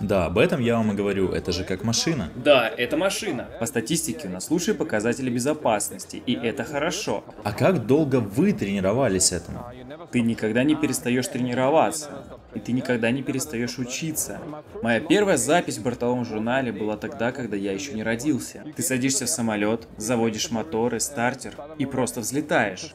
Да, 0.00 0.26
об 0.26 0.38
этом 0.38 0.60
я 0.60 0.76
вам 0.76 0.92
и 0.92 0.94
говорю, 0.94 1.32
это 1.32 1.52
же 1.52 1.64
как 1.64 1.82
машина. 1.82 2.30
Да, 2.36 2.68
это 2.68 2.96
машина. 2.96 3.48
По 3.58 3.66
статистике 3.66 4.28
у 4.28 4.30
нас 4.30 4.50
лучшие 4.50 4.74
показатели 4.74 5.28
безопасности, 5.28 6.22
и 6.24 6.34
это 6.34 6.64
хорошо. 6.64 7.24
А 7.42 7.52
как 7.52 7.86
долго 7.86 8.16
вы 8.20 8.52
тренировались 8.52 9.32
этому? 9.32 9.64
Ты 10.12 10.20
никогда 10.20 10.62
не 10.62 10.74
перестаешь 10.74 11.26
тренироваться, 11.26 12.10
и 12.54 12.60
ты 12.60 12.72
никогда 12.72 13.10
не 13.10 13.22
перестаешь 13.22 13.78
учиться. 13.78 14.38
Моя 14.82 15.00
первая 15.00 15.36
запись 15.36 15.78
в 15.78 15.82
бортовом 15.82 16.24
журнале 16.24 16.72
была 16.72 16.96
тогда, 16.96 17.32
когда 17.32 17.56
я 17.56 17.72
еще 17.72 17.92
не 17.92 18.02
родился. 18.02 18.64
Ты 18.76 18.82
садишься 18.82 19.26
в 19.26 19.28
самолет, 19.28 19.88
заводишь 19.96 20.50
моторы, 20.50 21.00
стартер 21.00 21.54
и 21.78 21.86
просто 21.86 22.20
взлетаешь. 22.20 22.94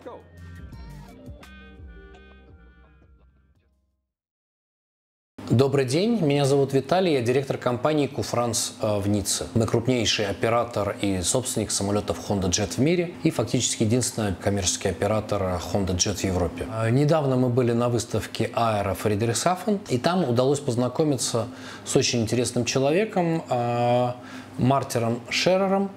Добрый 5.54 5.86
день, 5.86 6.20
меня 6.20 6.46
зовут 6.46 6.74
Виталий, 6.74 7.14
я 7.14 7.22
директор 7.22 7.60
компании 7.60 8.08
Куфранс 8.08 8.74
э, 8.82 8.98
в 8.98 9.08
Ницце. 9.08 9.46
Мы 9.54 9.68
крупнейший 9.68 10.26
оператор 10.26 10.96
и 11.00 11.22
собственник 11.22 11.70
самолетов 11.70 12.18
Honda 12.28 12.50
Jet 12.50 12.72
в 12.72 12.78
мире 12.80 13.14
и 13.22 13.30
фактически 13.30 13.84
единственный 13.84 14.34
коммерческий 14.34 14.90
оператор 14.90 15.44
Honda 15.72 15.96
Jet 15.96 16.16
в 16.16 16.24
Европе. 16.24 16.66
Э, 16.82 16.90
недавно 16.90 17.36
мы 17.36 17.50
были 17.50 17.72
на 17.72 17.88
выставке 17.90 18.50
Аэро 18.56 18.96
Фридрихсхафен, 18.96 19.80
и 19.90 20.00
там 20.00 20.28
удалось 20.28 20.60
познакомиться 20.60 21.46
с 21.86 21.96
очень 21.96 22.24
интересным 22.24 22.66
человеком, 22.66 23.44
э, 23.48 24.12
Мартином 24.58 25.20
Шерером, 25.30 25.92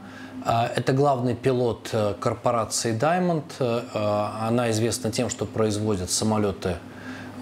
это 0.44 0.92
главный 0.92 1.34
пилот 1.34 1.92
корпорации 2.20 2.96
Diamond. 2.96 3.42
Она 3.94 4.70
известна 4.70 5.10
тем, 5.10 5.28
что 5.28 5.44
производит 5.44 6.10
самолеты 6.10 6.76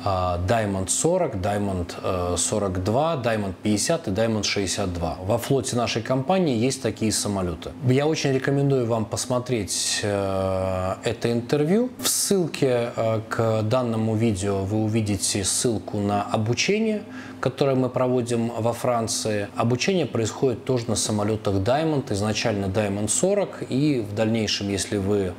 Diamond 0.04 0.88
40, 0.88 1.36
Diamond 1.36 2.36
42, 2.36 3.22
Diamond 3.22 3.54
50 3.62 4.08
и 4.08 4.10
Diamond 4.10 4.42
62. 4.42 5.18
Во 5.22 5.38
флоте 5.38 5.76
нашей 5.76 6.02
компании 6.02 6.56
есть 6.56 6.82
такие 6.82 7.10
самолеты. 7.12 7.70
Я 7.86 8.06
очень 8.06 8.32
рекомендую 8.32 8.86
вам 8.86 9.06
посмотреть 9.06 10.00
э, 10.02 10.94
это 11.04 11.32
интервью. 11.32 11.90
В 11.98 12.08
ссылке 12.08 12.92
э, 12.94 13.20
к 13.28 13.62
данному 13.62 14.14
видео 14.14 14.64
вы 14.64 14.84
увидите 14.84 15.42
ссылку 15.44 15.98
на 15.98 16.22
обучение, 16.22 17.02
которое 17.40 17.76
мы 17.76 17.88
проводим 17.88 18.52
во 18.58 18.72
Франции. 18.72 19.48
Обучение 19.56 20.06
происходит 20.06 20.64
тоже 20.64 20.84
на 20.88 20.96
самолетах 20.96 21.54
Diamond, 21.56 22.12
изначально 22.12 22.66
Diamond 22.66 23.08
40, 23.08 23.64
и 23.70 24.00
в 24.00 24.14
дальнейшем, 24.14 24.68
если 24.68 24.98
вы 24.98 25.28
а, 25.28 25.34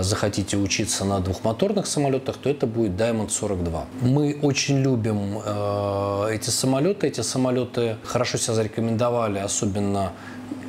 захотите 0.00 0.56
учиться 0.56 1.04
на 1.04 1.20
двухмоторных 1.20 1.86
самолетах, 1.86 2.36
то 2.36 2.48
это 2.48 2.66
будет 2.66 2.92
Diamond 2.92 3.28
42. 3.28 3.84
Мы 4.00 4.38
очень 4.42 4.78
любим 4.78 5.38
э, 5.44 6.28
эти 6.32 6.50
самолеты. 6.50 7.08
Эти 7.08 7.20
самолеты 7.20 7.96
хорошо 8.04 8.38
себя 8.38 8.54
зарекомендовали, 8.54 9.38
особенно 9.38 10.12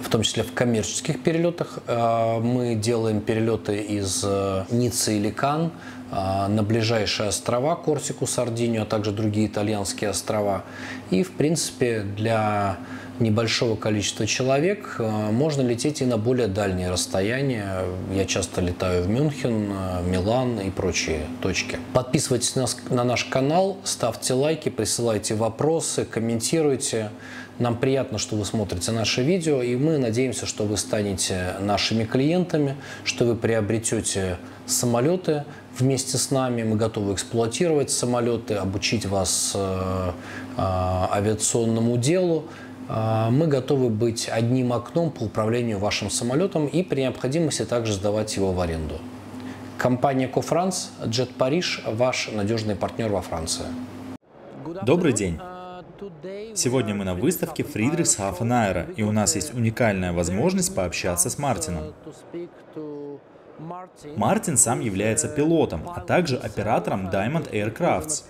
в 0.03 0.09
том 0.09 0.23
числе 0.23 0.44
в 0.44 0.53
коммерческих 0.53 1.23
перелетах. 1.23 1.80
Э, 1.88 2.39
мы 2.39 2.75
делаем 2.75 3.22
перелеты 3.22 3.77
из 3.77 4.23
э, 4.25 4.66
Ниццы 4.72 5.17
или 5.17 5.30
Кан 5.30 5.71
на 6.09 6.64
ближайшие 6.64 7.27
острова, 7.27 7.75
Корсику, 7.75 8.27
Сардинию, 8.27 8.83
а 8.83 8.86
также 8.86 9.11
другие 9.11 9.47
итальянские 9.47 10.09
острова. 10.11 10.64
И, 11.09 11.21
в 11.21 11.31
принципе, 11.31 11.99
для 11.99 12.77
небольшого 13.20 13.76
количества 13.76 14.26
человек 14.28 14.96
э, 15.00 15.32
можно 15.32 15.62
лететь 15.62 16.02
и 16.02 16.06
на 16.06 16.18
более 16.18 16.48
дальние 16.48 16.90
расстояния. 16.90 17.84
Я 18.14 18.26
часто 18.26 18.62
летаю 18.62 19.04
в 19.04 19.10
Мюнхен, 19.10 19.72
э, 19.72 20.04
Милан 20.08 20.60
и 20.60 20.70
прочие 20.70 21.22
точки. 21.42 21.80
Подписывайтесь 21.94 22.56
на 22.90 23.04
наш 23.04 23.26
канал, 23.26 23.78
ставьте 23.84 24.34
лайки, 24.34 24.70
присылайте 24.70 25.36
вопросы, 25.36 26.06
комментируйте. 26.06 27.10
Нам 27.60 27.76
приятно, 27.76 28.20
что 28.20 28.36
вы 28.36 28.45
смотрите 28.45 28.92
наши 28.92 29.23
видео, 29.23 29.64
и 29.64 29.76
мы 29.76 29.98
надеемся, 29.98 30.45
что 30.45 30.66
вы 30.66 30.77
станете 30.77 31.56
нашими 31.60 32.04
клиентами, 32.04 32.76
что 33.04 33.26
вы 33.26 33.36
приобретете 33.36 34.38
самолеты 34.67 35.44
вместе 35.76 36.17
с 36.17 36.30
нами. 36.30 36.61
Мы 36.61 36.76
готовы 36.76 37.14
эксплуатировать 37.14 37.89
самолеты, 37.89 38.56
обучить 38.56 39.08
вас 39.08 39.54
э, 39.56 40.11
авиационному 40.58 41.98
делу. 41.98 42.45
А, 42.89 43.30
мы 43.30 43.48
готовы 43.48 43.89
быть 43.89 44.30
одним 44.30 44.73
окном 44.73 45.11
по 45.11 45.23
управлению 45.23 45.80
вашим 45.80 46.09
самолетом 46.09 46.67
и 46.67 46.83
при 46.83 47.02
необходимости 47.02 47.65
также 47.65 47.93
сдавать 47.93 48.36
его 48.36 48.53
в 48.53 48.61
аренду. 48.61 48.95
Компания 49.77 50.27
Кофранс, 50.27 50.92
Jet 51.03 51.30
Париж, 51.37 51.81
ваш 51.86 52.30
надежный 52.31 52.76
партнер 52.76 53.09
во 53.09 53.21
Франции. 53.21 53.65
Добрый 54.83 55.14
день. 55.14 55.39
Сегодня 56.55 56.95
мы 56.95 57.05
на 57.05 57.14
выставке 57.14 57.64
Фридрихсхафен 57.64 58.52
Аэро, 58.52 58.87
и 58.95 59.03
у 59.03 59.11
нас 59.11 59.36
есть 59.36 59.53
уникальная 59.53 60.14
возможность 60.14 60.73
пообщаться 60.73 61.30
с 61.30 61.37
Мартином. 61.37 61.93
Мартин 64.16 64.58
сам 64.58 64.80
является 64.80 65.28
пилотом, 65.28 65.82
а 65.90 66.02
также 66.02 66.38
оператором 66.38 67.10
Diamond 67.10 67.52
Aircrafts. 67.52 68.23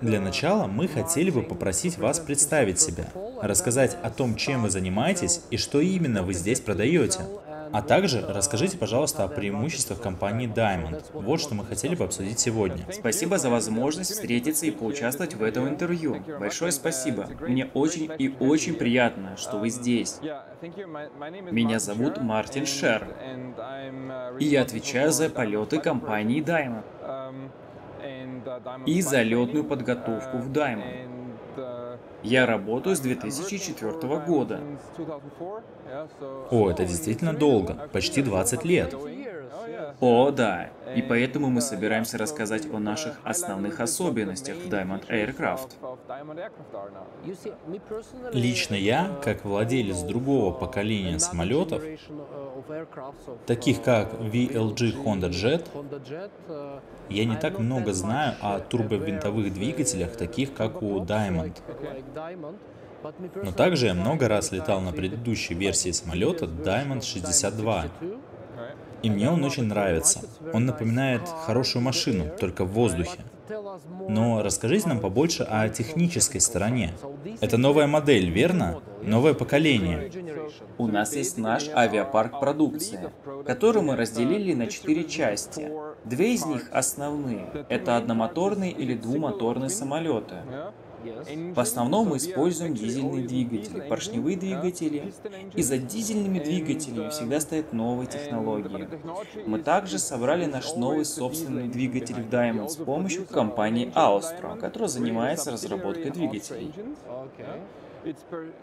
Для 0.00 0.20
начала 0.20 0.66
мы 0.66 0.88
хотели 0.88 1.30
бы 1.30 1.42
попросить 1.42 1.98
вас 1.98 2.20
представить 2.20 2.80
себя, 2.80 3.04
рассказать 3.40 3.96
о 4.02 4.10
том, 4.10 4.36
чем 4.36 4.62
вы 4.62 4.70
занимаетесь 4.70 5.42
и 5.50 5.56
что 5.56 5.80
именно 5.80 6.22
вы 6.22 6.34
здесь 6.34 6.60
продаете. 6.60 7.20
А 7.72 7.82
также 7.82 8.24
расскажите, 8.26 8.78
пожалуйста, 8.78 9.24
о 9.24 9.28
преимуществах 9.28 10.00
компании 10.00 10.48
Diamond. 10.48 11.04
Вот 11.12 11.40
что 11.40 11.54
мы 11.54 11.64
хотели 11.64 11.94
бы 11.94 12.04
обсудить 12.04 12.38
сегодня. 12.38 12.84
Спасибо 12.92 13.38
за 13.38 13.50
возможность 13.50 14.12
встретиться 14.12 14.66
и 14.66 14.70
поучаствовать 14.70 15.34
в 15.34 15.42
этом 15.42 15.68
интервью. 15.68 16.22
Большое 16.38 16.72
спасибо. 16.72 17.28
Мне 17.40 17.66
очень 17.74 18.10
и 18.18 18.34
очень 18.40 18.74
приятно, 18.74 19.36
что 19.36 19.58
вы 19.58 19.70
здесь. 19.70 20.20
Меня 21.50 21.78
зовут 21.78 22.20
Мартин 22.20 22.66
Шер, 22.66 23.06
и 24.38 24.44
я 24.44 24.62
отвечаю 24.62 25.12
за 25.12 25.30
полеты 25.30 25.78
компании 25.78 26.42
Diamond 26.42 26.84
и 28.86 29.02
за 29.02 29.22
летную 29.22 29.64
подготовку 29.64 30.38
в 30.38 30.50
Diamond. 30.50 31.07
Я 32.28 32.44
работаю 32.44 32.94
с 32.94 33.00
2004 33.00 34.18
года. 34.26 34.60
О, 36.50 36.70
это 36.70 36.84
действительно 36.84 37.32
долго, 37.32 37.88
почти 37.90 38.20
20 38.20 38.64
лет. 38.66 38.94
О, 40.00 40.30
да. 40.30 40.70
И 40.94 41.02
поэтому 41.02 41.50
мы 41.50 41.60
собираемся 41.60 42.18
рассказать 42.18 42.66
о 42.72 42.78
наших 42.78 43.18
основных 43.24 43.80
особенностях 43.80 44.56
в 44.56 44.68
Diamond 44.68 45.06
Aircraft. 45.08 45.70
Лично 48.32 48.74
я, 48.74 49.10
как 49.22 49.44
владелец 49.44 50.02
другого 50.02 50.52
поколения 50.52 51.18
самолетов, 51.18 51.82
таких 53.46 53.82
как 53.82 54.14
VLG 54.14 55.04
Honda 55.04 55.30
Jet, 55.30 56.80
я 57.08 57.24
не 57.24 57.36
так 57.36 57.58
много 57.58 57.92
знаю 57.92 58.34
о 58.40 58.60
турбовинтовых 58.60 59.52
двигателях, 59.52 60.16
таких 60.16 60.54
как 60.54 60.82
у 60.82 61.00
Diamond. 61.00 61.52
Но 63.42 63.52
также 63.52 63.86
я 63.86 63.94
много 63.94 64.28
раз 64.28 64.50
летал 64.52 64.80
на 64.80 64.92
предыдущей 64.92 65.54
версии 65.54 65.90
самолета 65.90 66.46
Diamond 66.46 67.02
62. 67.02 67.84
И 69.02 69.10
мне 69.10 69.30
он 69.30 69.44
очень 69.44 69.64
нравится. 69.64 70.20
Он 70.52 70.66
напоминает 70.66 71.22
хорошую 71.46 71.82
машину, 71.82 72.24
только 72.38 72.64
в 72.64 72.72
воздухе. 72.72 73.18
Но 74.08 74.42
расскажите 74.42 74.88
нам 74.88 75.00
побольше 75.00 75.42
о 75.42 75.68
технической 75.68 76.40
стороне. 76.40 76.92
Это 77.40 77.56
новая 77.56 77.86
модель, 77.86 78.28
верно? 78.30 78.80
Новое 79.02 79.34
поколение. 79.34 80.10
У 80.76 80.86
нас 80.86 81.14
есть 81.14 81.38
наш 81.38 81.68
авиапарк 81.68 82.40
продукции, 82.40 83.10
который 83.46 83.82
мы 83.82 83.96
разделили 83.96 84.54
на 84.54 84.66
четыре 84.66 85.04
части. 85.04 85.70
Две 86.04 86.34
из 86.34 86.44
них 86.44 86.68
основные. 86.72 87.46
Это 87.68 87.96
одномоторные 87.96 88.72
или 88.72 88.94
двумоторные 88.94 89.70
самолеты. 89.70 90.36
В 91.54 91.60
основном 91.60 92.08
мы 92.08 92.16
используем 92.16 92.74
дизельные 92.74 93.26
двигатели, 93.26 93.80
поршневые 93.88 94.36
двигатели, 94.36 95.12
и 95.54 95.62
за 95.62 95.78
дизельными 95.78 96.38
двигателями 96.38 97.10
всегда 97.10 97.40
стоят 97.40 97.72
новые 97.72 98.06
технологии. 98.06 98.88
Мы 99.46 99.60
также 99.60 99.98
собрали 99.98 100.46
наш 100.46 100.74
новый 100.74 101.04
собственный 101.04 101.68
двигатель 101.68 102.16
в 102.16 102.28
Diamond 102.28 102.68
с 102.68 102.76
помощью 102.76 103.26
компании 103.26 103.92
Austro, 103.94 104.58
которая 104.58 104.88
занимается 104.88 105.52
разработкой 105.52 106.10
двигателей. 106.10 106.72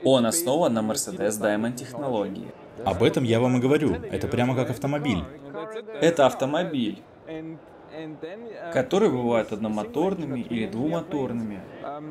Он 0.03 0.25
основан 0.25 0.73
на 0.73 0.79
Mercedes 0.79 1.41
Diamond 1.41 1.75
технологии. 1.75 2.47
Об 2.83 3.03
этом 3.03 3.23
я 3.23 3.39
вам 3.39 3.57
и 3.57 3.59
говорю. 3.61 3.93
Это 3.93 4.27
прямо 4.27 4.55
как 4.55 4.69
автомобиль. 4.69 5.23
Это 6.01 6.25
автомобиль 6.25 7.01
которые 8.73 9.11
бывают 9.11 9.51
одномоторными 9.51 10.41
или 10.41 10.67
двумоторными. 10.67 11.61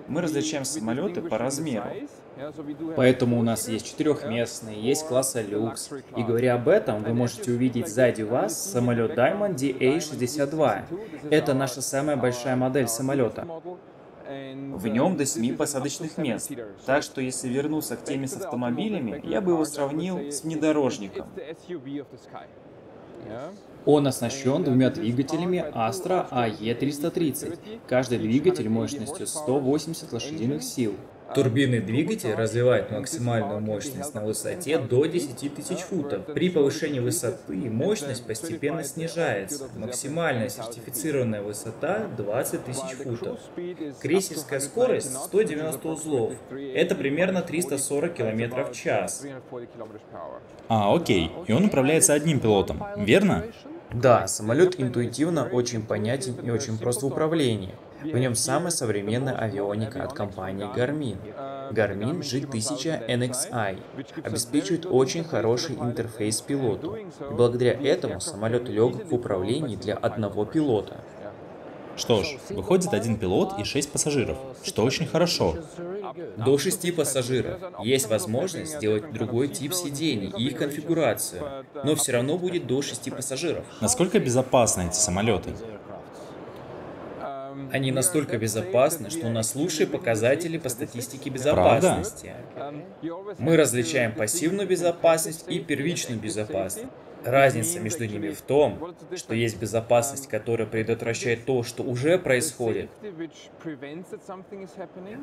Мы 0.09 0.21
различаем 0.21 0.65
самолеты 0.65 1.23
по 1.23 1.39
размеру. 1.39 1.87
Поэтому 2.97 3.39
у 3.39 3.43
нас 3.43 3.69
есть 3.69 3.87
четырехместные, 3.87 4.81
есть 4.81 5.07
класса 5.07 5.43
люкс. 5.43 5.91
И 6.17 6.23
говоря 6.23 6.55
об 6.55 6.69
этом, 6.69 7.03
вы 7.03 7.15
можете 7.15 7.53
увидеть 7.53 7.89
сзади 7.89 8.23
вас 8.23 8.71
самолет 8.73 9.17
Diamond 9.17 9.55
DA-62. 9.55 10.83
Это 11.31 11.55
наша 11.55 11.83
самая 11.83 12.17
большая 12.17 12.57
модель 12.57 12.89
самолета. 12.89 13.47
В 14.27 14.89
нем 14.89 15.17
до 15.17 15.27
7 15.27 15.57
посадочных 15.57 16.17
мест. 16.17 16.51
Так 16.87 17.03
что 17.03 17.21
если 17.21 17.49
вернуться 17.49 17.97
к 17.97 18.05
теме 18.05 18.27
с 18.27 18.37
автомобилями, 18.37 19.21
я 19.25 19.41
бы 19.41 19.53
его 19.53 19.65
сравнил 19.65 20.31
с 20.31 20.43
внедорожником. 20.43 21.27
Он 23.87 24.07
оснащен 24.07 24.65
двумя 24.65 24.91
двигателями 24.91 25.65
Astra 25.75 26.29
AE330. 26.31 27.81
Каждый 27.87 28.19
двигатель 28.19 28.69
мощностью 28.69 29.27
180 29.27 30.13
лошадиных 30.13 30.63
сил. 30.63 30.95
Турбинный 31.35 31.81
двигатель 31.81 32.35
развивает 32.35 32.91
максимальную 32.91 33.61
мощность 33.61 34.15
на 34.15 34.25
высоте 34.25 34.79
до 34.79 35.07
10 35.07 35.55
тысяч 35.55 35.79
футов. 35.79 36.27
При 36.27 36.51
повышении 36.51 37.01
высоты 37.01 37.57
мощность 37.71 38.27
постепенно 38.27 38.85
снижается. 38.85 39.69
Максимальная 39.77 40.49
сертифицированная 40.49 41.43
высота 41.43 42.07
20 42.17 42.65
тысяч 42.65 42.97
футов. 43.03 43.41
Крейсерская 44.01 44.61
скорость 44.61 45.13
190 45.13 45.89
узлов. 45.89 46.33
Это 46.75 46.95
примерно 46.95 47.43
340 47.43 48.15
км 48.15 48.65
в 48.65 48.73
час. 48.73 49.25
А, 50.69 50.95
окей. 50.95 51.33
И 51.47 51.53
он 51.53 51.65
управляется 51.65 52.13
одним 52.13 52.39
пилотом, 52.39 52.83
верно? 52.97 53.45
Да, 53.95 54.27
самолет 54.27 54.81
интуитивно 54.81 55.45
очень 55.45 55.83
понятен 55.83 56.35
и 56.43 56.51
очень 56.51 56.79
прост 56.79 57.03
в 57.03 57.07
управлении. 57.07 57.75
В 58.03 58.19
нем 58.19 58.35
самая 58.35 58.71
современная 58.71 59.35
авионика 59.35 60.03
от 60.03 60.13
компании 60.13 60.67
Garmin. 60.77 61.17
Garmin 61.73 62.21
G1000 62.21 63.09
NXI 63.09 63.79
обеспечивает 64.23 64.85
очень 64.85 65.25
хороший 65.25 65.77
интерфейс 65.77 66.41
пилоту. 66.41 66.97
И 66.97 67.07
благодаря 67.35 67.73
этому 67.73 68.21
самолет 68.21 68.69
легок 68.69 69.07
в 69.07 69.15
управлении 69.15 69.77
для 69.77 69.95
одного 69.95 70.45
пилота. 70.45 70.97
Что 71.97 72.23
ж, 72.23 72.37
выходит 72.51 72.93
один 72.93 73.17
пилот 73.17 73.59
и 73.59 73.65
шесть 73.65 73.91
пассажиров, 73.91 74.37
что 74.63 74.83
очень 74.85 75.07
хорошо. 75.07 75.57
До 76.37 76.59
шести 76.59 76.93
пассажиров. 76.93 77.61
Есть 77.83 78.09
возможность 78.09 78.77
сделать 78.77 79.13
другой 79.13 79.49
тип 79.49 79.75
сидений 79.75 80.33
и 80.37 80.49
их 80.49 80.59
конфигурацию, 80.59 81.65
но 81.85 81.95
все 81.95 82.13
равно 82.13 82.39
будет 82.39 82.67
до 82.67 82.83
шести 82.83 83.11
пассажиров. 83.11 83.65
Насколько 83.81 84.19
безопасны 84.19 84.89
эти 84.89 84.97
самолеты? 84.97 85.51
Они 87.73 87.93
настолько 87.93 88.39
безопасны, 88.39 89.11
что 89.11 89.27
у 89.27 89.31
нас 89.31 89.55
лучшие 89.55 89.87
показатели 89.87 90.59
по 90.59 90.69
статистике 90.69 91.31
безопасности. 91.31 92.33
Мы 93.39 93.57
различаем 93.57 94.13
пассивную 94.13 94.69
безопасность 94.69 95.45
и 95.49 95.61
первичную 95.61 96.21
безопасность. 96.21 96.87
Разница 97.25 97.81
между 97.81 98.07
ними 98.07 98.31
в 98.31 98.43
том, 98.43 98.95
что 99.17 99.35
есть 99.35 99.59
безопасность, 99.59 100.29
которая 100.29 100.67
предотвращает 100.67 101.45
то, 101.45 101.63
что 101.63 101.83
уже 101.83 102.19
происходит, 102.19 102.91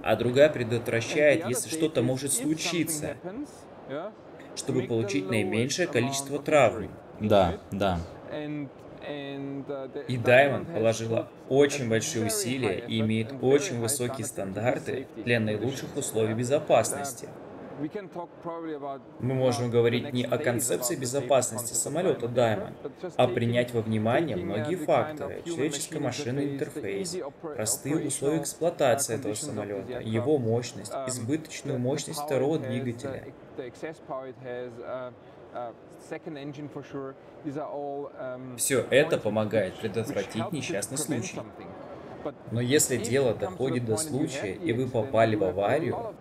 а 0.04 0.16
другая 0.16 0.50
предотвращает, 0.50 1.46
если 1.48 1.70
что-то 1.70 2.02
может 2.02 2.34
случиться, 2.34 3.16
чтобы 4.56 4.84
получить 4.84 5.30
наименьшее 5.30 5.88
количество 5.88 6.40
травм. 6.40 6.90
Да, 7.20 7.60
да. 7.72 8.00
И 10.08 10.18
Diamond 10.18 10.74
положила 10.74 11.28
очень 11.50 11.90
большие 11.90 12.28
усилия 12.28 12.84
и 12.88 13.00
имеет 13.00 13.34
очень 13.42 13.80
высокие 13.80 14.26
стандарты 14.26 15.08
для 15.18 15.40
наилучших 15.40 15.96
условий 15.98 16.34
безопасности. 16.34 17.28
Мы 19.20 19.34
можем 19.34 19.70
говорить 19.70 20.14
не 20.14 20.24
о 20.24 20.38
концепции 20.38 20.96
безопасности 20.96 21.74
самолета 21.74 22.26
Diamond, 22.28 22.74
а 23.16 23.28
принять 23.28 23.74
во 23.74 23.82
внимание 23.82 24.36
многие 24.36 24.76
факторы, 24.76 25.42
человеческо-машинный 25.46 26.54
интерфейс, 26.54 27.18
простые 27.42 28.08
условия 28.08 28.40
эксплуатации 28.40 29.16
этого 29.16 29.34
самолета, 29.34 30.00
его 30.00 30.38
мощность, 30.38 30.94
избыточную 31.08 31.80
мощность 31.80 32.20
второго 32.20 32.60
двигателя. 32.60 33.24
Все 38.58 38.86
это 38.90 39.18
помогает 39.18 39.76
предотвратить 39.80 40.52
несчастный 40.52 40.98
случай. 40.98 41.40
Но 42.52 42.62
если 42.62 42.98
дело 42.98 43.34
доходит 43.34 43.86
до 43.86 43.98
случая, 43.98 44.54
и 44.54 44.74
вы 44.74 44.88
попали 44.88 45.36
в 45.36 45.44
аварию, 45.44 46.14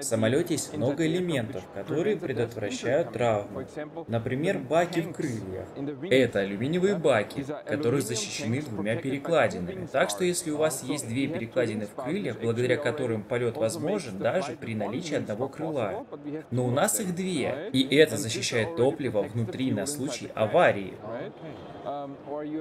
в 0.00 0.02
самолете 0.02 0.54
есть 0.54 0.76
много 0.76 1.06
элементов, 1.06 1.62
которые 1.74 2.16
предотвращают 2.16 3.12
травму. 3.12 3.64
Например, 4.08 4.58
баки 4.58 5.00
в 5.00 5.12
крыльях. 5.12 5.66
Это 6.10 6.40
алюминиевые 6.40 6.96
баки, 6.96 7.44
которые 7.66 8.02
защищены 8.02 8.62
двумя 8.62 8.96
перекладинами. 8.96 9.86
Так 9.90 10.10
что 10.10 10.24
если 10.24 10.50
у 10.50 10.56
вас 10.56 10.82
есть 10.82 11.08
две 11.08 11.28
перекладины 11.28 11.86
в 11.86 11.94
крыльях, 11.94 12.40
благодаря 12.40 12.76
которым 12.76 13.22
полет 13.22 13.56
возможен 13.56 14.18
даже 14.18 14.52
при 14.52 14.74
наличии 14.74 15.14
одного 15.14 15.48
крыла. 15.48 16.06
Но 16.50 16.66
у 16.66 16.70
нас 16.70 17.00
их 17.00 17.14
две, 17.14 17.70
и 17.72 17.96
это 17.96 18.16
защищает 18.16 18.76
топливо 18.76 19.22
внутри 19.22 19.72
на 19.72 19.86
случай 19.86 20.30
аварии. 20.34 20.94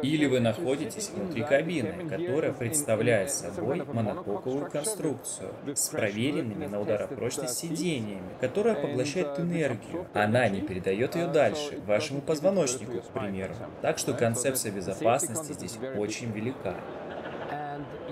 Или 0.02 0.26
вы 0.26 0.40
находитесь 0.40 1.10
внутри 1.10 1.44
кабины, 1.44 1.94
которая 2.20 2.54
представляет 2.54 3.32
собой 3.32 3.84
монококовую 3.86 4.70
конструкцию 4.70 5.50
с 5.74 5.90
проверенными 5.90 6.66
на 6.66 6.82
ударопрочность 6.82 7.58
сидениями, 7.58 8.30
которая 8.40 8.76
поглощает 8.76 9.40
энергию. 9.40 10.08
Она 10.14 10.48
не 10.50 10.62
передает 10.62 11.16
ее 11.16 11.28
дальше, 11.28 11.80
вашему 11.86 12.22
позвоночнику, 12.22 13.02
к 13.02 13.08
примеру. 13.08 13.54
Так 13.82 13.98
что 13.98 14.14
концепция 14.14 14.72
безопасности 14.72 15.54
здесь 15.54 15.78
очень 15.98 16.32
велика. 16.32 16.76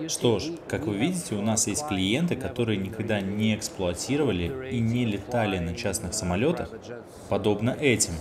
Что 0.07 0.39
ж, 0.39 0.51
как 0.67 0.85
вы 0.85 0.95
видите, 0.95 1.35
у 1.35 1.41
нас 1.41 1.67
есть 1.67 1.87
клиенты, 1.87 2.35
которые 2.35 2.77
никогда 2.77 3.19
не 3.19 3.55
эксплуатировали 3.55 4.69
и 4.69 4.79
не 4.79 5.05
летали 5.05 5.57
на 5.57 5.75
частных 5.75 6.13
самолетах, 6.13 6.69
подобно 7.29 7.71
этим. 7.71 8.13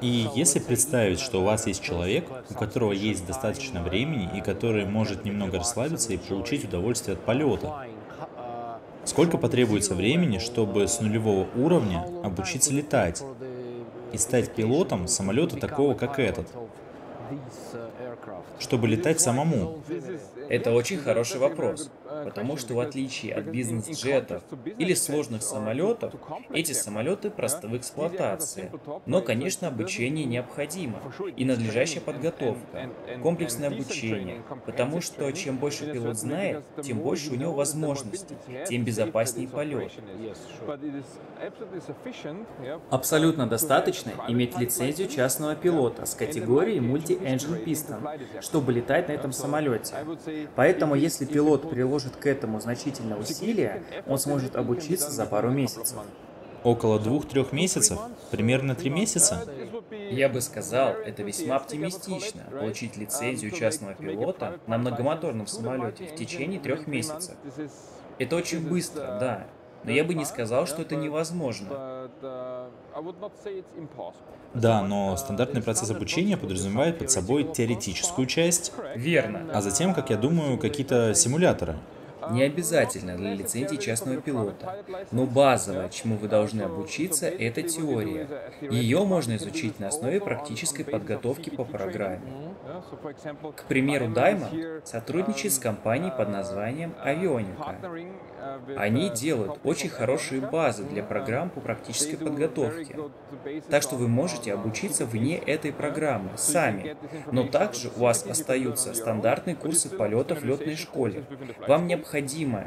И 0.00 0.28
если 0.34 0.60
представить, 0.60 1.18
что 1.18 1.40
у 1.40 1.44
вас 1.44 1.66
есть 1.66 1.82
человек, 1.82 2.26
у 2.50 2.54
которого 2.54 2.92
есть 2.92 3.26
достаточно 3.26 3.82
времени 3.82 4.28
и 4.36 4.40
который 4.40 4.84
может 4.84 5.24
немного 5.24 5.58
расслабиться 5.58 6.12
и 6.12 6.16
получить 6.16 6.64
удовольствие 6.64 7.14
от 7.14 7.24
полета, 7.24 7.86
сколько 9.04 9.38
потребуется 9.38 9.94
времени, 9.94 10.38
чтобы 10.38 10.86
с 10.86 11.00
нулевого 11.00 11.48
уровня 11.56 12.06
обучиться 12.22 12.72
летать 12.72 13.22
и 14.12 14.18
стать 14.18 14.54
пилотом 14.54 15.08
самолета 15.08 15.56
такого, 15.56 15.94
как 15.94 16.18
этот? 16.18 16.46
Чтобы 18.58 18.88
летать 18.88 19.20
самому? 19.20 19.82
Это 20.48 20.72
очень 20.72 20.98
хороший 20.98 21.40
вопрос, 21.40 21.90
потому 22.24 22.56
что 22.56 22.74
в 22.74 22.80
отличие 22.80 23.34
от 23.34 23.46
бизнес-джетов 23.46 24.42
или 24.78 24.94
сложных 24.94 25.42
самолетов, 25.42 26.14
эти 26.52 26.72
самолеты 26.72 27.30
просты 27.30 27.68
в 27.68 27.76
эксплуатации. 27.76 28.70
Но, 29.06 29.22
конечно, 29.22 29.68
обучение 29.68 30.24
необходимо 30.24 31.00
и 31.36 31.44
надлежащая 31.44 32.00
подготовка, 32.00 32.90
комплексное 33.22 33.68
обучение, 33.68 34.42
потому 34.66 35.00
что 35.00 35.30
чем 35.32 35.58
больше 35.58 35.92
пилот 35.92 36.18
знает, 36.18 36.64
тем 36.82 36.98
больше 36.98 37.32
у 37.32 37.34
него 37.34 37.52
возможностей, 37.52 38.36
тем 38.68 38.84
безопаснее 38.84 39.48
полет. 39.48 39.92
Абсолютно 42.90 43.46
достаточно 43.46 44.12
иметь 44.28 44.58
лицензию 44.58 45.08
частного 45.08 45.54
пилота 45.54 46.06
с 46.06 46.14
категорией 46.14 46.80
Multi-Engine 47.18 47.64
Piston, 47.64 48.42
чтобы 48.42 48.72
летать 48.72 49.08
на 49.08 49.12
этом 49.12 49.32
самолете. 49.32 49.94
Поэтому, 50.54 50.94
если 50.94 51.24
пилот 51.24 51.68
приложит 51.70 52.16
к 52.16 52.26
этому 52.26 52.60
значительное 52.60 53.16
усилие, 53.18 53.82
он 54.06 54.18
сможет 54.18 54.56
обучиться 54.56 55.10
за 55.10 55.26
пару 55.26 55.50
месяцев. 55.50 55.98
Около 56.64 56.98
двух-трех 56.98 57.52
месяцев? 57.52 57.98
Примерно 58.30 58.74
три 58.74 58.90
месяца? 58.90 59.46
Я 60.10 60.28
бы 60.28 60.40
сказал, 60.40 60.90
это 60.92 61.22
весьма 61.22 61.56
оптимистично, 61.56 62.42
получить 62.50 62.96
лицензию 62.96 63.52
частного 63.52 63.94
пилота 63.94 64.58
на 64.66 64.78
многомоторном 64.78 65.46
самолете 65.46 66.06
в 66.06 66.16
течение 66.16 66.58
трех 66.58 66.86
месяцев. 66.86 67.36
Это 68.18 68.34
очень 68.34 68.68
быстро, 68.68 69.02
да, 69.20 69.46
но 69.84 69.92
я 69.92 70.02
бы 70.02 70.14
не 70.14 70.24
сказал, 70.24 70.66
что 70.66 70.82
это 70.82 70.96
невозможно. 70.96 72.10
Да, 74.54 74.82
но 74.82 75.16
стандартный 75.16 75.62
процесс 75.62 75.90
обучения 75.90 76.36
подразумевает 76.36 76.98
под 76.98 77.10
собой 77.10 77.44
теоретическую 77.52 78.26
часть. 78.26 78.72
Верно. 78.96 79.42
А 79.52 79.60
затем, 79.60 79.94
как 79.94 80.10
я 80.10 80.16
думаю, 80.16 80.58
какие-то 80.58 81.14
симуляторы. 81.14 81.76
Не 82.30 82.42
обязательно 82.42 83.16
для 83.16 83.34
лицензии 83.34 83.76
частного 83.76 84.20
пилота, 84.20 84.84
но 85.10 85.26
базовое, 85.26 85.88
чему 85.88 86.16
вы 86.16 86.28
должны 86.28 86.62
обучиться, 86.62 87.26
это 87.28 87.62
теория. 87.62 88.28
Ее 88.60 89.04
можно 89.04 89.36
изучить 89.36 89.80
на 89.80 89.88
основе 89.88 90.20
практической 90.20 90.84
подготовки 90.84 91.50
по 91.50 91.64
программе. 91.64 92.54
К 93.56 93.64
примеру, 93.64 94.06
Diamond 94.06 94.82
сотрудничает 94.84 95.52
с 95.54 95.58
компанией 95.58 96.12
под 96.16 96.28
названием 96.28 96.94
Avionica. 97.04 97.76
Они 98.76 99.10
делают 99.10 99.58
очень 99.64 99.88
хорошие 99.88 100.40
базы 100.40 100.84
для 100.84 101.02
программ 101.02 101.50
по 101.50 101.60
практической 101.60 102.16
подготовке. 102.16 102.96
Так 103.68 103.82
что 103.82 103.96
вы 103.96 104.08
можете 104.08 104.52
обучиться 104.52 105.06
вне 105.06 105.38
этой 105.38 105.72
программы, 105.72 106.30
сами. 106.36 106.96
Но 107.32 107.44
также 107.44 107.88
у 107.96 108.00
вас 108.00 108.24
остаются 108.26 108.94
стандартные 108.94 109.56
курсы 109.56 109.88
полетов 109.88 110.42
в 110.42 110.44
летной 110.44 110.76
школе. 110.76 111.24
Вам 111.66 111.86
необходимо 111.86 112.17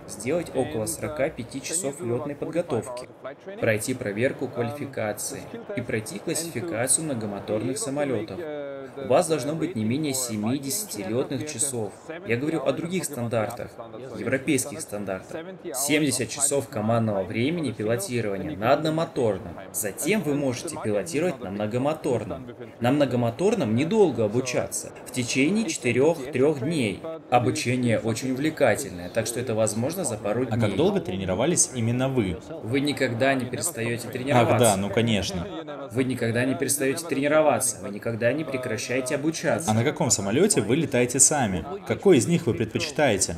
сделать 0.07 0.51
около 0.55 0.85
45 0.85 1.63
часов 1.63 2.01
летной 2.01 2.35
подготовки, 2.35 3.09
пройти 3.59 3.93
проверку 3.93 4.47
квалификации 4.47 5.41
и 5.75 5.81
пройти 5.81 6.19
классификацию 6.19 7.05
многомоторных 7.05 7.77
самолетов. 7.77 8.39
У 8.97 9.07
вас 9.07 9.27
должно 9.27 9.55
быть 9.55 9.75
не 9.75 9.83
менее 9.83 10.13
70 10.13 11.07
летных 11.07 11.51
часов. 11.51 11.93
Я 12.27 12.37
говорю 12.37 12.63
о 12.63 12.71
других 12.71 13.05
стандартах, 13.05 13.71
европейских 14.17 14.81
стандартах. 14.81 15.41
70 15.73 16.29
часов 16.29 16.67
командного 16.67 17.23
времени 17.23 17.71
пилотирования 17.71 18.57
на 18.57 18.73
одномоторном. 18.73 19.53
Затем 19.73 20.21
вы 20.21 20.35
можете 20.35 20.77
пилотировать 20.83 21.39
на 21.39 21.51
многомоторном. 21.51 22.47
На 22.79 22.91
многомоторном 22.91 23.75
недолго 23.75 24.25
обучаться, 24.25 24.91
в 25.05 25.11
течение 25.11 25.65
4-3 25.65 26.59
дней. 26.59 27.01
Обучение 27.29 27.99
очень 27.99 28.31
увлекательное, 28.31 29.09
так 29.09 29.25
что 29.25 29.39
это 29.41 29.55
возможно 29.55 30.03
за 30.03 30.17
пару 30.17 30.45
дней. 30.45 30.57
А 30.57 30.59
как 30.59 30.75
долго 30.75 30.99
тренировались 31.01 31.71
именно 31.75 32.07
вы? 32.07 32.37
Вы 32.63 32.79
никогда 32.79 33.33
не 33.33 33.45
перестаете 33.45 34.07
тренироваться. 34.07 34.55
Ах 34.55 34.59
да, 34.59 34.77
ну 34.77 34.89
конечно. 34.89 35.47
Вы 35.91 36.03
никогда 36.03 36.45
не 36.45 36.55
перестаете 36.55 37.05
тренироваться, 37.05 37.81
вы 37.81 37.89
никогда 37.89 38.31
не 38.31 38.43
прекращаете 38.43 39.15
обучаться. 39.15 39.69
А 39.69 39.73
на 39.73 39.83
каком 39.83 40.09
самолете 40.09 40.61
вы 40.61 40.75
летаете 40.75 41.19
сами? 41.19 41.65
Какой 41.87 42.17
из 42.17 42.27
них 42.27 42.47
вы 42.47 42.53
предпочитаете? 42.53 43.37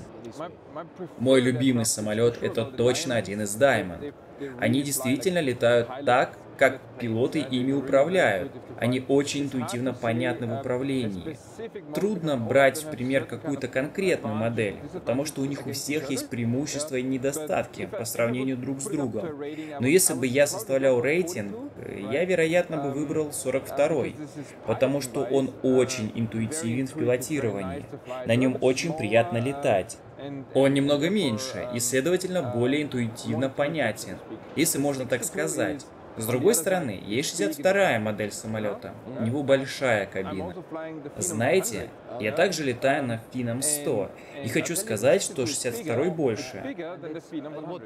Мой 1.20 1.42
любимый 1.42 1.86
самолет 1.86 2.42
это 2.42 2.66
точно 2.66 3.16
один 3.16 3.42
из 3.42 3.56
Diamond. 3.56 4.14
Они 4.60 4.82
действительно 4.82 5.40
летают 5.40 5.88
так, 6.06 6.38
как 6.64 6.80
пилоты 6.98 7.40
ими 7.40 7.74
управляют. 7.74 8.50
Они 8.78 9.04
очень 9.10 9.44
интуитивно 9.44 9.94
понятны 9.94 10.48
в 10.48 10.60
управлении. 10.62 11.38
Трудно 11.94 12.38
брать 12.38 12.82
в 12.82 12.90
пример 12.90 13.26
какую-то 13.26 13.68
конкретную 13.68 14.34
модель, 14.34 14.78
потому 14.94 15.26
что 15.26 15.42
у 15.42 15.46
них 15.46 15.68
у 15.68 15.74
всех 15.74 16.10
есть 16.10 16.30
преимущества 16.30 16.96
и 16.96 17.04
недостатки 17.04 17.86
по 17.88 18.06
сравнению 18.06 18.56
друг 18.56 18.80
с 18.80 18.86
другом. 18.86 19.28
Но 19.82 19.88
если 19.88 20.14
бы 20.14 20.26
я 20.26 20.48
составлял 20.48 21.02
рейтинг, 21.02 21.54
я, 22.12 22.24
вероятно, 22.24 22.78
бы 22.78 22.92
выбрал 22.92 23.32
42-й, 23.32 24.16
потому 24.66 25.02
что 25.02 25.24
он 25.24 25.52
очень 25.64 26.14
интуитивен 26.16 26.88
в 26.88 26.94
пилотировании. 26.94 27.84
На 28.26 28.38
нем 28.38 28.58
очень 28.62 28.94
приятно 28.94 29.38
летать. 29.38 29.98
Он 30.54 30.74
немного 30.74 31.10
меньше 31.10 31.68
и, 31.74 31.80
следовательно, 31.82 32.42
более 32.56 32.84
интуитивно 32.84 33.50
понятен, 33.50 34.18
если 34.56 34.78
можно 34.78 35.06
так 35.06 35.26
сказать. 35.26 35.86
С 36.18 36.26
другой 36.26 36.56
стороны, 36.56 37.02
есть 37.06 37.40
62-я 37.40 38.00
модель 38.00 38.32
самолета. 38.32 38.94
У 39.20 39.24
него 39.24 39.44
большая 39.44 40.06
кабина. 40.06 40.54
Знаете, 41.18 41.90
я 42.20 42.32
также 42.32 42.64
летаю 42.64 43.04
на 43.06 43.22
Фином 43.32 43.62
100, 43.62 44.12
и 44.44 44.50
хочу 44.50 44.76
сказать, 44.76 45.22
что 45.24 45.44
62-й 45.44 46.10
больше. 46.10 46.76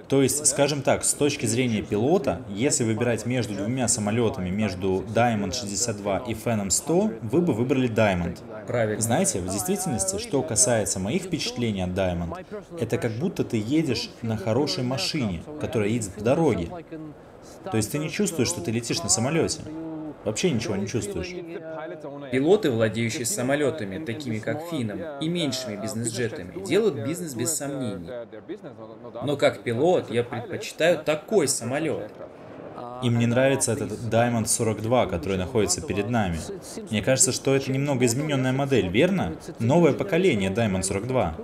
То 0.08 0.22
есть, 0.22 0.46
скажем 0.48 0.82
так, 0.82 1.04
с 1.04 1.14
точки 1.14 1.46
зрения 1.46 1.82
пилота, 1.82 2.42
если 2.50 2.84
выбирать 2.84 3.26
между 3.26 3.54
двумя 3.56 3.88
самолетами, 3.88 4.50
между 4.50 5.04
Diamond 5.04 5.54
62 5.54 6.20
и 6.20 6.34
Phenom 6.34 6.70
100, 6.70 7.12
вы 7.22 7.42
бы 7.42 7.54
выбрали 7.54 7.90
Diamond. 7.90 8.38
Правильно. 8.66 9.02
Знаете, 9.02 9.40
в 9.40 9.48
действительности, 9.50 10.18
что 10.20 10.42
касается 10.44 11.00
моих 11.00 11.24
впечатлений 11.24 11.82
от 11.82 11.92
Diamond, 11.92 12.46
это 12.80 12.98
как 12.98 13.14
будто 13.14 13.44
ты 13.44 13.58
едешь 13.58 14.10
на 14.22 14.36
хорошей 14.36 14.84
машине, 14.84 15.42
которая 15.62 15.90
едет 15.90 16.14
по 16.14 16.22
дороге. 16.22 16.70
То 17.72 17.78
есть 17.78 17.92
ты 17.92 17.98
не 17.98 18.10
чувствуешь, 18.10 18.50
что 18.50 18.62
ты 18.62 18.72
летишь 18.72 19.02
на 19.04 19.10
самолете. 19.10 19.62
Вообще 20.26 20.52
ничего 20.52 20.76
не 20.76 20.88
чувствуешь. 20.88 21.34
Пилоты, 22.32 22.70
владеющие 22.70 23.26
самолетами, 23.26 24.04
такими 24.04 24.40
как 24.40 24.62
Фином, 24.64 25.00
и 25.22 25.30
меньшими 25.30 25.82
бизнес-джетами, 25.82 26.66
делают 26.66 26.96
бизнес 26.96 27.34
без 27.34 27.56
сомнений. 27.56 28.10
Но 29.24 29.38
как 29.38 29.64
пилот 29.64 30.12
я 30.12 30.24
предпочитаю 30.24 31.00
такой 31.00 31.48
самолет. 31.48 32.12
И 33.04 33.10
мне 33.10 33.26
нравится 33.26 33.74
этот 33.74 33.92
Diamond 33.92 34.48
42, 34.48 35.06
который 35.08 35.38
находится 35.38 35.82
перед 35.82 36.10
нами. 36.10 36.40
Мне 36.90 37.02
кажется, 37.02 37.32
что 37.32 37.56
это 37.56 37.72
немного 37.72 38.06
измененная 38.06 38.52
модель, 38.52 38.90
верно? 38.90 39.36
Новое 39.60 39.94
поколение 39.94 40.52
Diamond 40.52 40.84
42. 40.84 41.36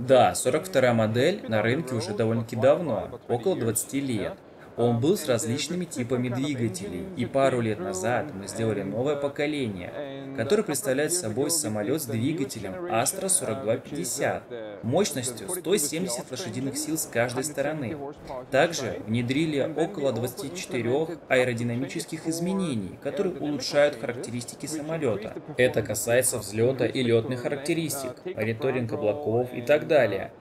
Да, 0.00 0.34
42 0.34 0.92
модель 0.92 1.44
на 1.48 1.62
рынке 1.62 1.94
уже 1.94 2.12
довольно-таки 2.12 2.56
давно, 2.56 3.20
около 3.28 3.56
20 3.56 3.92
лет. 3.94 4.34
Он 4.76 5.00
был 5.00 5.16
с 5.16 5.26
различными 5.26 5.84
типами 5.84 6.28
двигателей, 6.28 7.06
и 7.16 7.24
пару 7.24 7.60
лет 7.60 7.78
назад 7.78 8.26
мы 8.34 8.46
сделали 8.46 8.82
новое 8.82 9.16
поколение, 9.16 10.34
которое 10.36 10.62
представляет 10.62 11.12
собой 11.12 11.50
самолет 11.50 12.02
с 12.02 12.06
двигателем 12.06 12.72
Astra 12.86 13.28
4250, 13.28 14.84
мощностью 14.84 15.48
170 15.48 16.30
лошадиных 16.30 16.76
сил 16.76 16.98
с 16.98 17.06
каждой 17.06 17.44
стороны. 17.44 17.96
Также 18.50 19.00
внедрили 19.06 19.72
около 19.76 20.12
24 20.12 21.18
аэродинамических 21.28 22.26
изменений, 22.26 22.98
которые 23.02 23.36
улучшают 23.36 23.98
характеристики 23.98 24.66
самолета. 24.66 25.34
Это 25.56 25.82
касается 25.82 26.38
взлета 26.38 26.84
и 26.84 27.02
летных 27.02 27.40
характеристик, 27.40 28.12
мониторинг 28.24 28.92
облаков 28.92 29.52
и 29.54 29.62
так 29.62 29.86
далее. 29.86 30.32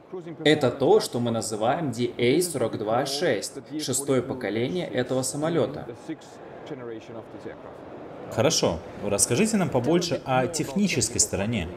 Это 0.43 0.71
то, 0.71 0.99
что 0.99 1.19
мы 1.19 1.31
называем 1.31 1.89
DA-42-6, 1.89 3.81
шестое 3.81 4.21
поколение 4.21 4.87
этого 4.87 5.21
самолета. 5.23 5.87
Хорошо. 8.31 8.79
Расскажите 9.03 9.57
нам 9.57 9.69
побольше 9.69 10.21
о 10.25 10.47
технической 10.47 11.19
стороне. 11.19 11.67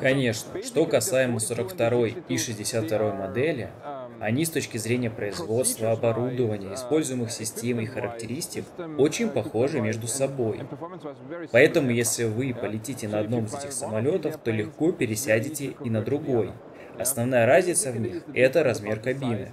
Конечно. 0.00 0.62
Что 0.62 0.84
касаемо 0.86 1.38
42 1.38 2.06
и 2.28 2.36
62 2.38 3.12
модели, 3.14 3.70
они 4.18 4.44
с 4.44 4.50
точки 4.50 4.76
зрения 4.78 5.10
производства, 5.10 5.92
оборудования, 5.92 6.74
используемых 6.74 7.30
систем 7.30 7.80
и 7.80 7.86
характеристик 7.86 8.64
очень 8.98 9.28
похожи 9.30 9.80
между 9.80 10.08
собой. 10.08 10.60
Поэтому, 11.52 11.90
если 11.90 12.24
вы 12.24 12.52
полетите 12.54 13.08
на 13.08 13.20
одном 13.20 13.44
из 13.44 13.54
этих 13.54 13.72
самолетов, 13.72 14.38
то 14.38 14.50
легко 14.50 14.90
пересядете 14.92 15.74
и 15.84 15.90
на 15.90 16.02
другой. 16.02 16.52
Основная 16.98 17.46
разница 17.46 17.90
в 17.90 17.98
них– 17.98 18.22
это 18.34 18.62
размер 18.62 19.00
кабины. 19.00 19.50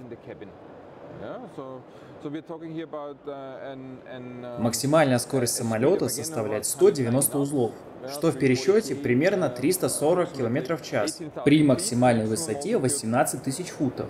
Максимальная 4.58 5.18
скорость 5.18 5.56
самолета 5.56 6.08
составляет 6.08 6.66
190 6.66 7.38
узлов, 7.38 7.72
что 8.12 8.30
в 8.30 8.38
пересчете 8.38 8.94
примерно 8.94 9.48
340 9.48 10.32
км 10.32 10.76
в 10.76 10.82
час, 10.82 11.18
при 11.44 11.64
максимальной 11.64 12.26
высоте 12.26 12.76
18 12.76 13.42
тысяч 13.42 13.70
футов. 13.70 14.08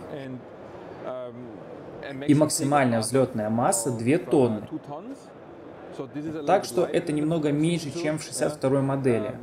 И 2.27 2.35
максимальная 2.35 3.01
взлетная 3.01 3.49
масса 3.49 3.93
2 3.93 4.19
тонны. 4.19 4.69
Так 6.47 6.65
что 6.65 6.85
это 6.85 7.13
немного 7.13 7.53
меньше, 7.53 7.93
чем 7.93 8.19
в 8.19 8.25
62 8.25 8.81
модели. 8.81 9.37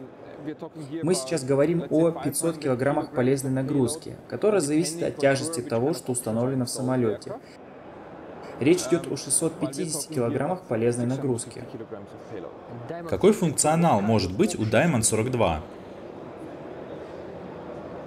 Мы 1.04 1.16
сейчас 1.16 1.44
говорим 1.44 1.84
о 1.90 2.12
500 2.12 2.58
килограммах 2.58 3.12
полезной 3.12 3.52
нагрузки, 3.52 4.16
которая 4.30 4.62
зависит 4.62 5.04
от 5.04 5.18
тяжести 5.18 5.62
того, 5.62 5.94
что 5.94 6.12
установлено 6.12 6.66
в 6.66 6.70
самолете. 6.70 7.34
Речь 8.60 8.82
идет 8.88 9.12
о 9.12 9.18
650 9.18 10.14
килограммах 10.14 10.62
полезной 10.64 11.06
нагрузки. 11.06 11.64
Какой 13.10 13.34
функционал 13.34 14.02
может 14.02 14.36
быть 14.36 14.56
у 14.56 14.64
Diamond 14.64 15.04
42? 15.04 15.62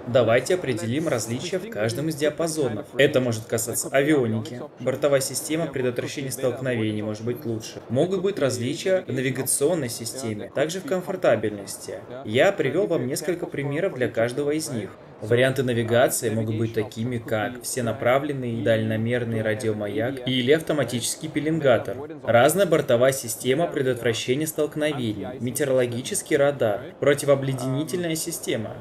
Давайте 0.07 0.55
определим 0.55 1.07
различия 1.07 1.59
в 1.59 1.69
каждом 1.69 2.09
из 2.09 2.15
диапазонов. 2.15 2.85
Это 2.97 3.19
может 3.19 3.45
касаться 3.45 3.89
авионики. 3.91 4.61
Бортовая 4.79 5.21
система 5.21 5.67
предотвращения 5.67 6.31
столкновений 6.31 7.01
может 7.01 7.23
быть 7.23 7.45
лучше. 7.45 7.81
Могут 7.89 8.21
быть 8.21 8.39
различия 8.39 9.03
в 9.07 9.13
навигационной 9.13 9.89
системе, 9.89 10.51
также 10.53 10.79
в 10.79 10.85
комфортабельности. 10.85 11.99
Я 12.25 12.51
привел 12.51 12.87
вам 12.87 13.07
несколько 13.07 13.45
примеров 13.45 13.95
для 13.95 14.07
каждого 14.07 14.51
из 14.51 14.69
них. 14.69 14.89
Варианты 15.21 15.61
навигации 15.61 16.31
могут 16.31 16.57
быть 16.57 16.73
такими, 16.73 17.19
как 17.19 17.61
всенаправленный 17.61 18.63
дальномерный 18.63 19.43
радиомаяк 19.43 20.27
или 20.27 20.51
автоматический 20.51 21.27
пеленгатор, 21.27 21.95
разная 22.23 22.65
бортовая 22.65 23.11
система 23.11 23.67
предотвращения 23.67 24.47
столкновений, 24.47 25.27
метеорологический 25.39 26.37
радар, 26.37 26.81
противообледенительная 26.99 28.15
система, 28.15 28.75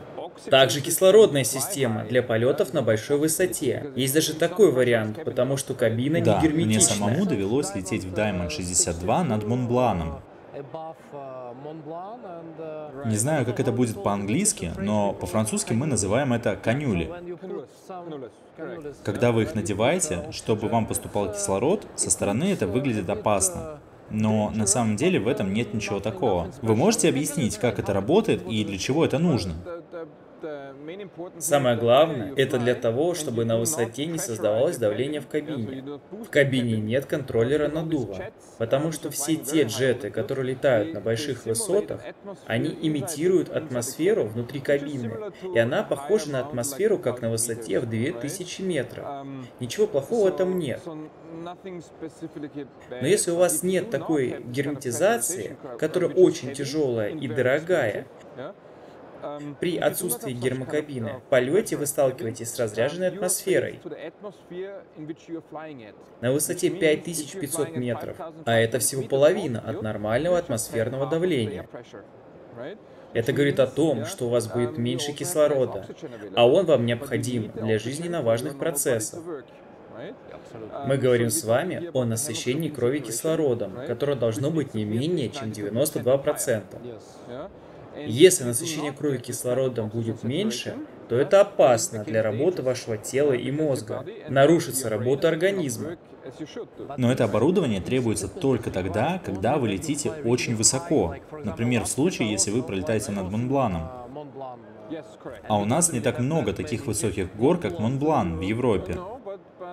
также 0.48 0.80
кислородная 0.80 1.44
система 1.44 2.04
для 2.04 2.22
полетов 2.22 2.72
на 2.72 2.82
большой 2.82 3.18
высоте. 3.18 3.90
Есть 3.96 4.14
даже 4.14 4.34
такой 4.34 4.72
вариант, 4.72 5.22
потому 5.24 5.56
что 5.56 5.74
кабина 5.74 6.20
да, 6.20 6.36
не 6.36 6.48
герметичная. 6.48 6.66
мне 6.66 6.80
самому 6.80 7.26
довелось 7.26 7.74
лететь 7.74 8.04
в 8.04 8.14
Diamond 8.14 8.50
62 8.50 9.24
над 9.24 9.46
Монбланом. 9.46 10.22
Не 13.06 13.16
знаю, 13.16 13.44
как 13.46 13.60
это 13.60 13.72
будет 13.72 14.02
по-английски, 14.02 14.72
но 14.78 15.12
по-французски 15.12 15.72
мы 15.72 15.86
называем 15.86 16.32
это 16.32 16.56
канюли. 16.56 17.10
Когда 19.04 19.32
вы 19.32 19.42
их 19.42 19.54
надеваете, 19.54 20.26
чтобы 20.32 20.68
вам 20.68 20.86
поступал 20.86 21.32
кислород, 21.32 21.86
со 21.94 22.10
стороны 22.10 22.52
это 22.52 22.66
выглядит 22.66 23.08
опасно. 23.08 23.80
Но 24.10 24.50
на 24.50 24.66
самом 24.66 24.96
деле 24.96 25.20
в 25.20 25.28
этом 25.28 25.54
нет 25.54 25.72
ничего 25.72 26.00
такого. 26.00 26.50
Вы 26.62 26.74
можете 26.74 27.08
объяснить, 27.08 27.58
как 27.58 27.78
это 27.78 27.92
работает 27.92 28.42
и 28.46 28.64
для 28.64 28.76
чего 28.76 29.04
это 29.04 29.18
нужно? 29.18 29.54
Самое 31.38 31.76
главное, 31.76 32.32
это 32.36 32.58
для 32.58 32.74
того, 32.74 33.14
чтобы 33.14 33.44
на 33.44 33.58
высоте 33.58 34.06
не 34.06 34.18
создавалось 34.18 34.78
давление 34.78 35.20
в 35.20 35.28
кабине. 35.28 35.84
В 36.10 36.30
кабине 36.30 36.76
нет 36.76 37.06
контроллера 37.06 37.68
наддува, 37.68 38.30
потому 38.58 38.92
что 38.92 39.10
все 39.10 39.36
те 39.36 39.62
джеты, 39.62 40.10
которые 40.10 40.52
летают 40.54 40.94
на 40.94 41.00
больших 41.00 41.46
высотах, 41.46 42.00
они 42.46 42.76
имитируют 42.82 43.50
атмосферу 43.50 44.24
внутри 44.24 44.60
кабины, 44.60 45.12
и 45.54 45.58
она 45.58 45.82
похожа 45.82 46.30
на 46.30 46.40
атмосферу, 46.40 46.98
как 46.98 47.22
на 47.22 47.30
высоте 47.30 47.80
в 47.80 47.86
2000 47.88 48.62
метров. 48.62 49.06
Ничего 49.60 49.86
плохого 49.86 50.24
в 50.24 50.34
этом 50.34 50.58
нет. 50.58 50.80
Но 52.90 53.06
если 53.06 53.30
у 53.30 53.36
вас 53.36 53.62
нет 53.62 53.90
такой 53.90 54.42
герметизации, 54.44 55.56
которая 55.78 56.10
очень 56.10 56.52
тяжелая 56.52 57.10
и 57.10 57.28
дорогая, 57.28 58.06
при 59.60 59.78
отсутствии 59.78 60.32
гермокабины 60.32 61.18
в 61.18 61.22
полете 61.30 61.76
вы 61.76 61.86
сталкиваетесь 61.86 62.50
с 62.50 62.58
разряженной 62.58 63.08
атмосферой. 63.08 63.80
на 66.20 66.32
высоте 66.32 66.70
5500 66.70 67.76
метров, 67.76 68.16
а 68.44 68.58
это 68.58 68.78
всего 68.78 69.02
половина 69.02 69.60
от 69.60 69.82
нормального 69.82 70.38
атмосферного 70.38 71.06
давления. 71.06 71.68
Это 73.12 73.32
говорит 73.32 73.58
о 73.58 73.66
том, 73.66 74.04
что 74.04 74.26
у 74.26 74.28
вас 74.28 74.46
будет 74.46 74.78
меньше 74.78 75.12
кислорода, 75.12 75.86
а 76.36 76.46
он 76.46 76.66
вам 76.66 76.86
необходим 76.86 77.50
для 77.54 77.78
жизненно 77.78 78.22
важных 78.22 78.58
процессов. 78.58 79.20
Мы 80.86 80.96
говорим 80.96 81.30
с 81.30 81.44
вами 81.44 81.90
о 81.92 82.04
насыщении 82.04 82.68
крови 82.68 83.00
кислородом, 83.00 83.74
которое 83.86 84.16
должно 84.16 84.50
быть 84.50 84.74
не 84.74 84.84
менее 84.84 85.28
чем 85.28 85.50
92%. 85.50 86.62
Если 87.96 88.44
насыщение 88.44 88.92
крови 88.92 89.18
кислородом 89.18 89.88
будет 89.88 90.22
меньше, 90.22 90.76
то 91.08 91.16
это 91.16 91.40
опасно 91.40 92.04
для 92.04 92.22
работы 92.22 92.62
вашего 92.62 92.96
тела 92.96 93.32
и 93.32 93.50
мозга. 93.50 94.06
Нарушится 94.28 94.88
работа 94.88 95.28
организма. 95.28 95.96
Но 96.96 97.10
это 97.10 97.24
оборудование 97.24 97.80
требуется 97.80 98.28
только 98.28 98.70
тогда, 98.70 99.20
когда 99.24 99.56
вы 99.56 99.68
летите 99.68 100.10
очень 100.24 100.54
высоко. 100.54 101.16
Например, 101.44 101.84
в 101.84 101.88
случае, 101.88 102.30
если 102.30 102.50
вы 102.50 102.62
пролетаете 102.62 103.10
над 103.12 103.30
Монбланом. 103.30 103.88
А 105.48 105.58
у 105.58 105.64
нас 105.64 105.92
не 105.92 106.00
так 106.00 106.18
много 106.18 106.52
таких 106.52 106.86
высоких 106.86 107.34
гор, 107.36 107.58
как 107.58 107.78
Монблан 107.78 108.36
в 108.38 108.40
Европе. 108.40 108.98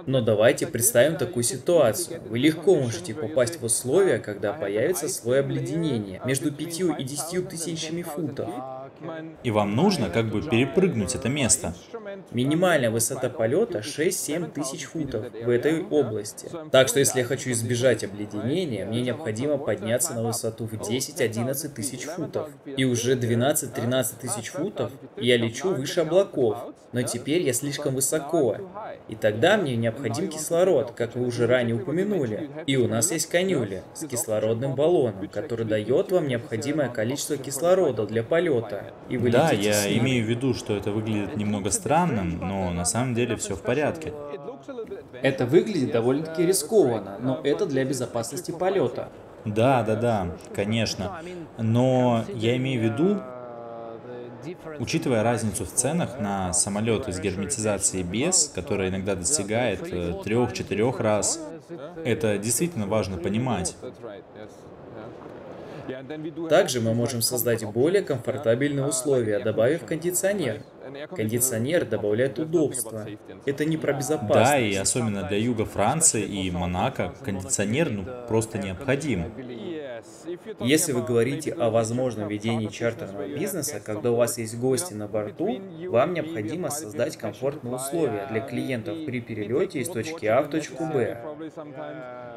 Но 0.07 0.21
давайте 0.21 0.65
представим 0.65 1.17
такую 1.17 1.43
ситуацию. 1.43 2.21
Вы 2.29 2.39
легко 2.39 2.75
можете 2.75 3.13
попасть 3.13 3.59
в 3.59 3.65
условия, 3.65 4.19
когда 4.19 4.53
появится 4.53 5.09
слой 5.09 5.41
обледенения 5.41 6.21
между 6.23 6.49
5 6.49 6.79
и 6.97 7.03
10 7.03 7.49
тысячами 7.49 8.03
футов. 8.03 8.49
И 9.43 9.51
вам 9.51 9.75
нужно 9.75 10.09
как 10.09 10.29
бы 10.29 10.41
перепрыгнуть 10.41 11.15
это 11.15 11.29
место. 11.29 11.73
Минимальная 12.31 12.89
высота 12.89 13.29
полета 13.29 13.79
6-7 13.79 14.51
тысяч 14.51 14.85
футов 14.85 15.25
в 15.31 15.49
этой 15.49 15.83
области. 15.83 16.49
Так 16.71 16.87
что 16.87 16.99
если 16.99 17.19
я 17.19 17.25
хочу 17.25 17.51
избежать 17.51 18.03
обледенения, 18.03 18.85
мне 18.85 19.01
необходимо 19.01 19.57
подняться 19.57 20.13
на 20.13 20.23
высоту 20.23 20.65
в 20.65 20.73
10-11 20.73 21.69
тысяч 21.69 22.05
футов. 22.05 22.49
И 22.65 22.85
уже 22.85 23.15
12-13 23.15 24.19
тысяч 24.19 24.49
футов 24.49 24.91
я 25.17 25.37
лечу 25.37 25.73
выше 25.73 26.01
облаков. 26.01 26.57
Но 26.93 27.01
теперь 27.01 27.41
я 27.41 27.53
слишком 27.53 27.95
высоко. 27.95 28.57
И 29.09 29.15
тогда 29.15 29.57
мне 29.57 29.75
необходим 29.75 30.29
кислород, 30.29 30.91
как 30.91 31.15
вы 31.15 31.27
уже 31.27 31.45
ранее 31.45 31.75
упомянули. 31.75 32.49
И 32.65 32.77
у 32.77 32.87
нас 32.87 33.11
есть 33.11 33.27
конюли 33.29 33.83
с 33.93 34.05
кислородным 34.07 34.75
баллоном, 34.75 35.27
который 35.27 35.65
дает 35.65 36.11
вам 36.11 36.27
необходимое 36.27 36.89
количество 36.89 37.37
кислорода 37.37 38.05
для 38.05 38.23
полета. 38.23 38.86
И 39.09 39.17
вы 39.17 39.31
да, 39.31 39.51
я 39.51 39.97
имею 39.97 40.25
в 40.25 40.29
виду, 40.29 40.53
что 40.53 40.75
это 40.75 40.91
выглядит 40.91 41.37
немного 41.37 41.71
странным, 41.71 42.39
но 42.39 42.71
на 42.71 42.85
самом 42.85 43.15
деле 43.15 43.35
все 43.35 43.55
в 43.55 43.61
порядке. 43.61 44.13
Это 45.21 45.45
выглядит 45.45 45.91
довольно-таки 45.91 46.45
рискованно, 46.45 47.17
но 47.19 47.41
это 47.43 47.65
для 47.65 47.85
безопасности 47.85 48.51
полета. 48.51 49.09
Да, 49.45 49.83
да, 49.83 49.95
да, 49.95 50.27
конечно. 50.53 51.21
Но 51.57 52.25
я 52.33 52.57
имею 52.57 52.81
в 52.81 52.83
виду, 52.83 53.21
Учитывая 54.79 55.23
разницу 55.23 55.65
в 55.65 55.69
ценах 55.69 56.19
на 56.19 56.53
самолеты 56.53 57.11
с 57.11 57.19
герметизацией 57.19 58.03
без, 58.03 58.47
которая 58.47 58.89
иногда 58.89 59.15
достигает 59.15 59.81
э, 59.91 60.13
трех-четырех 60.23 60.99
раз, 60.99 61.41
это 62.05 62.37
действительно 62.37 62.87
важно 62.87 63.17
понимать. 63.17 63.75
Также 66.49 66.81
мы 66.81 66.93
можем 66.93 67.21
создать 67.21 67.63
более 67.65 68.01
комфортабельные 68.01 68.85
условия, 68.85 69.39
добавив 69.39 69.85
кондиционер. 69.85 70.61
Кондиционер 71.15 71.85
добавляет 71.85 72.39
удобства. 72.39 73.05
Это 73.45 73.65
не 73.65 73.77
про 73.77 73.93
безопасность. 73.93 74.51
Да, 74.51 74.57
и 74.57 74.75
особенно 74.75 75.23
для 75.23 75.37
юга 75.37 75.65
Франции 75.65 76.23
и 76.23 76.49
Монако 76.51 77.13
кондиционер 77.23 77.89
ну, 77.89 78.05
просто 78.27 78.57
необходим. 78.57 79.25
Если 80.59 80.91
вы 80.91 81.01
говорите 81.01 81.51
о 81.53 81.69
возможном 81.69 82.27
ведении 82.27 82.67
чартерного 82.67 83.27
бизнеса, 83.27 83.81
когда 83.83 84.11
у 84.11 84.15
вас 84.15 84.37
есть 84.37 84.57
гости 84.57 84.93
на 84.93 85.07
борту, 85.07 85.61
вам 85.89 86.13
необходимо 86.13 86.69
создать 86.69 87.17
комфортные 87.17 87.75
условия 87.75 88.27
для 88.29 88.41
клиентов 88.41 88.97
при 89.05 89.21
перелете 89.21 89.79
из 89.79 89.89
точки 89.89 90.25
А 90.25 90.41
в 90.41 90.49
точку 90.49 90.85
Б. 90.85 91.17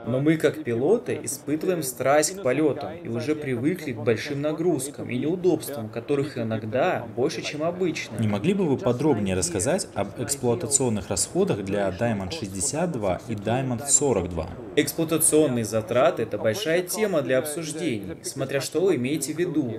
Но 0.07 0.20
мы, 0.20 0.37
как 0.37 0.64
пилоты, 0.64 1.20
испытываем 1.23 1.83
страсть 1.83 2.37
к 2.37 2.42
полетам 2.42 2.96
и 2.96 3.09
уже 3.09 3.35
привыкли 3.35 3.92
к 3.92 3.99
большим 3.99 4.40
нагрузкам 4.40 5.11
и 5.11 5.18
неудобствам, 5.18 5.88
которых 5.88 6.38
иногда 6.38 7.07
больше, 7.16 7.42
чем 7.42 7.62
обычно. 7.62 8.16
Не 8.18 8.29
могли 8.29 8.55
бы 8.55 8.66
вы 8.66 8.77
подробнее 8.77 9.37
рассказать 9.37 9.88
об 9.94 10.09
эксплуатационных 10.18 11.09
расходах 11.09 11.64
для 11.64 11.88
Diamond 11.88 12.33
62 12.33 13.20
и 13.29 13.35
Diamond 13.35 13.87
42? 13.87 14.49
Эксплуатационные 14.77 15.64
затраты– 15.64 16.23
это 16.25 16.38
большая 16.38 16.83
тема 16.83 17.23
для 17.23 17.38
обсуждений, 17.51 18.17
смотря 18.23 18.61
что 18.61 18.81
вы 18.81 18.97
имеете 18.97 19.35
в 19.35 19.39
виду. 19.39 19.73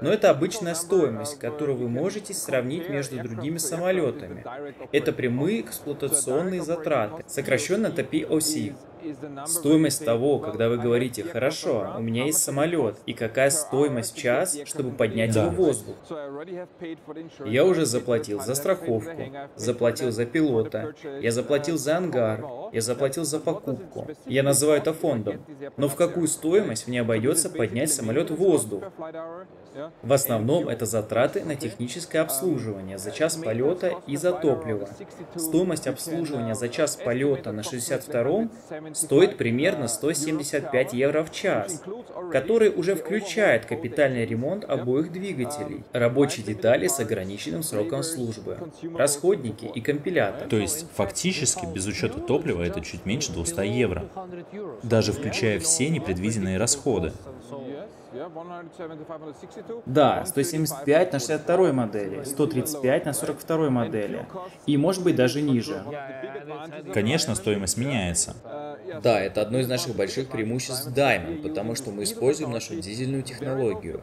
Но 0.00 0.12
это 0.12 0.30
обычная 0.30 0.74
стоимость, 0.74 1.38
которую 1.38 1.78
вы 1.78 1.88
можете 1.88 2.34
сравнить 2.34 2.88
между 2.88 3.20
другими 3.22 3.58
самолетами. 3.58 4.44
Это 4.92 5.12
прямые 5.12 5.60
эксплуатационные 5.60 6.62
затраты, 6.62 7.24
сокращенно 7.26 7.88
это 7.88 8.02
POC. 8.02 8.74
Стоимость 9.46 10.04
того, 10.04 10.38
когда 10.38 10.68
вы 10.68 10.78
говорите, 10.78 11.22
хорошо, 11.24 11.94
у 11.96 12.00
меня 12.00 12.26
есть 12.26 12.42
самолет, 12.42 12.96
и 13.06 13.12
какая 13.12 13.50
стоимость 13.50 14.16
час, 14.16 14.58
чтобы 14.64 14.90
поднять 14.90 15.32
да. 15.32 15.44
его 15.44 15.50
в 15.50 15.56
воздух. 15.56 15.96
Я 17.44 17.64
уже 17.64 17.86
заплатил 17.86 18.40
за 18.40 18.54
страховку, 18.54 19.22
заплатил 19.56 20.10
за 20.10 20.26
пилота, 20.26 20.94
я 21.20 21.30
заплатил 21.32 21.78
за 21.78 21.96
ангар, 21.96 22.44
я 22.72 22.80
заплатил 22.80 23.24
за 23.24 23.40
покупку. 23.40 24.06
Я 24.26 24.42
называю 24.42 24.78
это 24.78 24.92
фондом. 24.92 25.44
Но 25.76 25.88
в 25.88 25.96
какую 25.96 26.28
стоимость 26.28 26.88
мне 26.88 27.00
обойдется 27.00 27.50
поднять 27.50 27.92
самолет 27.92 28.30
в 28.30 28.36
воздух? 28.36 28.84
В 30.02 30.12
основном 30.12 30.68
это 30.68 30.84
затраты 30.84 31.44
на 31.44 31.56
техническое 31.56 32.20
обслуживание 32.20 32.98
за 32.98 33.10
час 33.10 33.36
полета 33.36 33.94
и 34.06 34.16
за 34.16 34.32
топливо. 34.32 34.88
Стоимость 35.36 35.86
обслуживания 35.86 36.54
за 36.54 36.68
час 36.68 36.96
полета 36.96 37.52
на 37.52 37.62
62 37.62 38.48
стоит 38.94 39.36
примерно 39.36 39.88
175 39.88 40.92
евро 40.92 41.24
в 41.24 41.32
час, 41.32 41.82
который 42.30 42.70
уже 42.70 42.94
включает 42.94 43.66
капитальный 43.66 44.24
ремонт 44.24 44.64
обоих 44.64 45.12
двигателей, 45.12 45.82
рабочие 45.92 46.44
детали 46.44 46.88
с 46.88 46.98
ограниченным 47.00 47.62
сроком 47.62 48.02
службы, 48.02 48.58
расходники 48.96 49.66
и 49.66 49.80
компилятор. 49.80 50.48
То 50.48 50.56
есть 50.56 50.86
фактически 50.94 51.66
без 51.66 51.86
учета 51.86 52.20
топлива 52.20 52.62
это 52.62 52.80
чуть 52.80 53.06
меньше 53.06 53.32
200 53.32 53.66
евро, 53.66 54.04
даже 54.82 55.12
включая 55.12 55.58
все 55.60 55.88
непредвиденные 55.88 56.58
расходы. 56.58 57.12
Да, 59.86 60.24
175 60.24 61.12
на 61.12 61.18
62 61.18 61.72
модели, 61.72 62.24
135 62.24 63.04
на 63.06 63.12
42 63.12 63.70
модели. 63.70 64.26
И 64.66 64.76
может 64.76 65.02
быть 65.02 65.16
даже 65.16 65.42
ниже. 65.42 65.82
Конечно, 66.92 67.34
стоимость 67.34 67.76
меняется. 67.76 68.34
Да, 69.02 69.20
это 69.20 69.42
одно 69.42 69.58
из 69.58 69.68
наших 69.68 69.96
больших 69.96 70.28
преимуществ 70.28 70.88
Diamond, 70.88 71.42
потому 71.42 71.74
что 71.74 71.90
мы 71.90 72.02
используем 72.02 72.50
нашу 72.50 72.74
дизельную 72.76 73.22
технологию. 73.22 74.02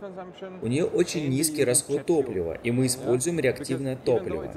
У 0.61 0.67
нее 0.67 0.85
очень 0.85 1.29
низкий 1.29 1.63
расход 1.63 2.05
топлива, 2.05 2.53
и 2.63 2.71
мы 2.71 2.87
используем 2.87 3.39
реактивное 3.39 3.95
топливо. 3.95 4.51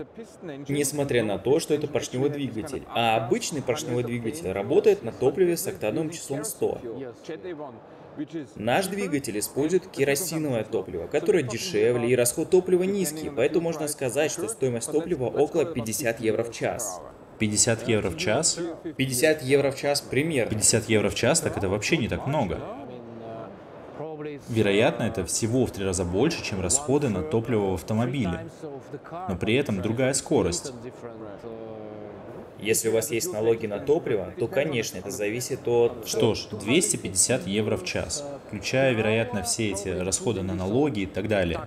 Несмотря 0.68 1.24
на 1.24 1.38
то, 1.38 1.60
что 1.60 1.74
это 1.74 1.86
поршневой 1.86 2.30
двигатель, 2.30 2.84
а 2.88 3.16
обычный 3.16 3.62
поршневой 3.62 4.04
двигатель 4.04 4.50
работает 4.50 5.02
на 5.02 5.12
топливе 5.12 5.56
с 5.56 5.66
октановым 5.66 6.10
числом 6.10 6.44
100. 6.44 6.80
Наш 8.56 8.86
двигатель 8.86 9.38
использует 9.38 9.86
керосиновое 9.86 10.64
топливо, 10.64 11.06
которое 11.06 11.42
дешевле 11.42 12.10
и 12.10 12.16
расход 12.16 12.50
топлива 12.50 12.82
низкий, 12.82 13.30
поэтому 13.34 13.64
можно 13.64 13.88
сказать, 13.88 14.30
что 14.30 14.48
стоимость 14.48 14.90
топлива 14.90 15.26
около 15.26 15.64
50 15.64 16.20
евро 16.20 16.42
в 16.44 16.52
час. 16.52 17.00
50 17.38 17.88
евро 17.88 18.10
в 18.10 18.16
час? 18.16 18.58
50 18.96 19.42
евро 19.42 19.70
в 19.70 19.76
час 19.76 20.00
примерно. 20.00 20.50
50 20.50 20.88
евро 20.88 21.08
в 21.08 21.14
час, 21.14 21.40
так 21.40 21.56
это 21.56 21.68
вообще 21.68 21.96
не 21.96 22.08
так 22.08 22.26
много. 22.26 22.60
Вероятно, 24.48 25.04
это 25.04 25.24
всего 25.24 25.66
в 25.66 25.72
три 25.72 25.84
раза 25.84 26.04
больше, 26.04 26.42
чем 26.44 26.60
расходы 26.60 27.08
на 27.08 27.22
топливо 27.22 27.70
в 27.70 27.74
автомобиле. 27.74 28.46
Но 29.28 29.36
при 29.36 29.54
этом 29.54 29.80
другая 29.80 30.12
скорость. 30.14 30.72
Если 32.62 32.88
у 32.88 32.92
вас 32.92 33.10
есть 33.10 33.32
налоги 33.32 33.66
на 33.66 33.80
топливо, 33.80 34.32
то, 34.38 34.46
конечно, 34.46 34.98
это 34.98 35.10
зависит 35.10 35.66
от... 35.66 36.06
Что 36.06 36.34
ж, 36.34 36.46
250 36.52 37.48
евро 37.48 37.76
в 37.76 37.84
час, 37.84 38.24
включая, 38.52 38.92
вероятно, 38.92 39.42
все 39.42 39.70
эти 39.70 39.88
расходы 39.88 40.42
на 40.42 40.54
налоги 40.54 41.00
и 41.00 41.06
так 41.06 41.26
далее. 41.26 41.60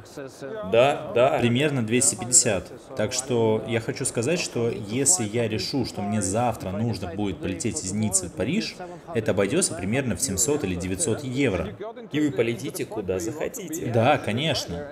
Да, 0.72 1.12
да. 1.16 1.40
Примерно 1.40 1.84
250. 1.84 2.96
Так 2.96 3.12
что 3.12 3.64
я 3.68 3.80
хочу 3.80 4.06
сказать, 4.06 4.40
что 4.40 4.70
если 4.70 5.24
я 5.24 5.48
решу, 5.48 5.86
что 5.86 6.02
мне 6.02 6.22
завтра 6.22 6.70
нужно 6.70 7.08
будет 7.16 7.40
полететь 7.40 7.84
из 7.84 7.92
Ниццы 7.92 8.28
в 8.28 8.34
Париж, 8.34 8.76
это 9.16 9.32
обойдется 9.32 9.74
примерно 9.74 10.16
в 10.16 10.22
700 10.22 10.64
или 10.66 10.76
900 10.76 11.24
евро. 11.24 11.76
И 12.12 12.20
вы 12.20 12.32
полетите 12.32 12.86
куда 12.86 13.18
захотите. 13.18 13.88
Да, 13.88 14.20
конечно. 14.20 14.88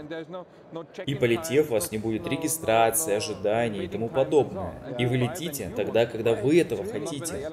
И 1.06 1.14
полетев, 1.14 1.70
у 1.70 1.74
вас 1.74 1.92
не 1.92 2.00
будет 2.00 2.28
регистрации, 2.28 3.14
ожиданий 3.14 3.86
и 3.86 3.88
тому 3.88 4.10
подобное. 4.10 4.74
И 4.98 5.06
вы 5.06 5.18
летите 5.18 5.72
тогда, 5.76 6.08
когда 6.08 6.34
вы 6.34 6.60
этого 6.60 6.84
хотите. 6.84 7.52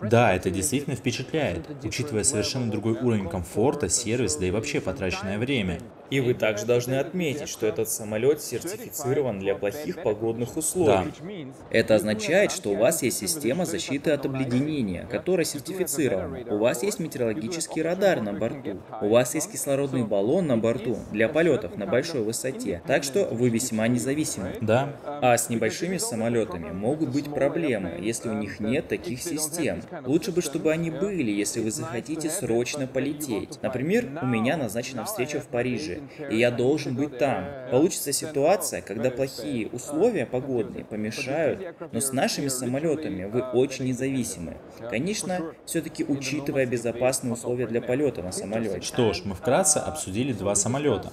Да, 0.00 0.34
это 0.34 0.50
действительно 0.50 0.96
впечатляет, 0.96 1.68
учитывая 1.84 2.24
совершенно 2.24 2.70
другой 2.70 2.94
уровень 2.94 3.28
комфорта, 3.28 3.51
сервис, 3.88 4.36
да 4.36 4.46
и 4.46 4.50
вообще 4.50 4.80
потраченное 4.80 5.38
время. 5.38 5.80
И 6.12 6.20
вы 6.20 6.34
также 6.34 6.66
должны 6.66 6.96
отметить, 6.96 7.48
что 7.48 7.66
этот 7.66 7.88
самолет 7.88 8.42
сертифицирован 8.42 9.40
для 9.40 9.54
плохих 9.54 10.02
погодных 10.02 10.58
условий. 10.58 11.10
Да. 11.22 11.54
Это 11.70 11.94
означает, 11.94 12.52
что 12.52 12.68
у 12.68 12.76
вас 12.76 13.02
есть 13.02 13.16
система 13.16 13.64
защиты 13.64 14.10
от 14.10 14.26
обледенения, 14.26 15.06
которая 15.10 15.46
сертифицирована. 15.46 16.40
У 16.54 16.58
вас 16.58 16.82
есть 16.82 16.98
метеорологический 16.98 17.80
радар 17.80 18.20
на 18.20 18.34
борту. 18.34 18.82
У 19.00 19.08
вас 19.08 19.34
есть 19.34 19.50
кислородный 19.50 20.04
баллон 20.04 20.48
на 20.48 20.58
борту 20.58 20.98
для 21.12 21.30
полетов 21.30 21.78
на 21.78 21.86
большой 21.86 22.20
высоте. 22.20 22.82
Так 22.86 23.04
что 23.04 23.24
вы 23.24 23.48
весьма 23.48 23.88
независимы. 23.88 24.56
Да. 24.60 24.94
А 25.06 25.38
с 25.38 25.48
небольшими 25.48 25.96
самолетами 25.96 26.72
могут 26.72 27.08
быть 27.08 27.32
проблемы, 27.32 27.98
если 28.02 28.28
у 28.28 28.34
них 28.34 28.60
нет 28.60 28.86
таких 28.86 29.22
систем. 29.22 29.80
Лучше 30.04 30.30
бы, 30.30 30.42
чтобы 30.42 30.72
они 30.72 30.90
были, 30.90 31.30
если 31.30 31.60
вы 31.60 31.70
захотите 31.70 32.28
срочно 32.28 32.86
полететь. 32.86 33.62
Например, 33.62 34.10
у 34.20 34.26
меня 34.26 34.58
назначена 34.58 35.06
встреча 35.06 35.40
в 35.40 35.46
Париже, 35.46 36.01
и 36.30 36.36
я 36.36 36.50
должен 36.50 36.94
быть 36.94 37.18
там. 37.18 37.44
Получится 37.70 38.12
ситуация, 38.12 38.82
когда 38.82 39.10
плохие 39.10 39.68
условия 39.68 40.26
погодные 40.26 40.84
помешают, 40.84 41.74
но 41.92 42.00
с 42.00 42.12
нашими 42.12 42.48
самолетами 42.48 43.24
вы 43.24 43.42
очень 43.42 43.86
независимы. 43.86 44.56
Конечно, 44.90 45.52
все-таки 45.64 46.04
учитывая 46.04 46.66
безопасные 46.66 47.32
условия 47.32 47.66
для 47.66 47.80
полета 47.80 48.22
на 48.22 48.32
самолете. 48.32 48.80
Что 48.80 49.12
ж, 49.12 49.22
мы 49.24 49.34
вкратце 49.34 49.78
обсудили 49.78 50.32
два 50.32 50.54
самолета. 50.54 51.12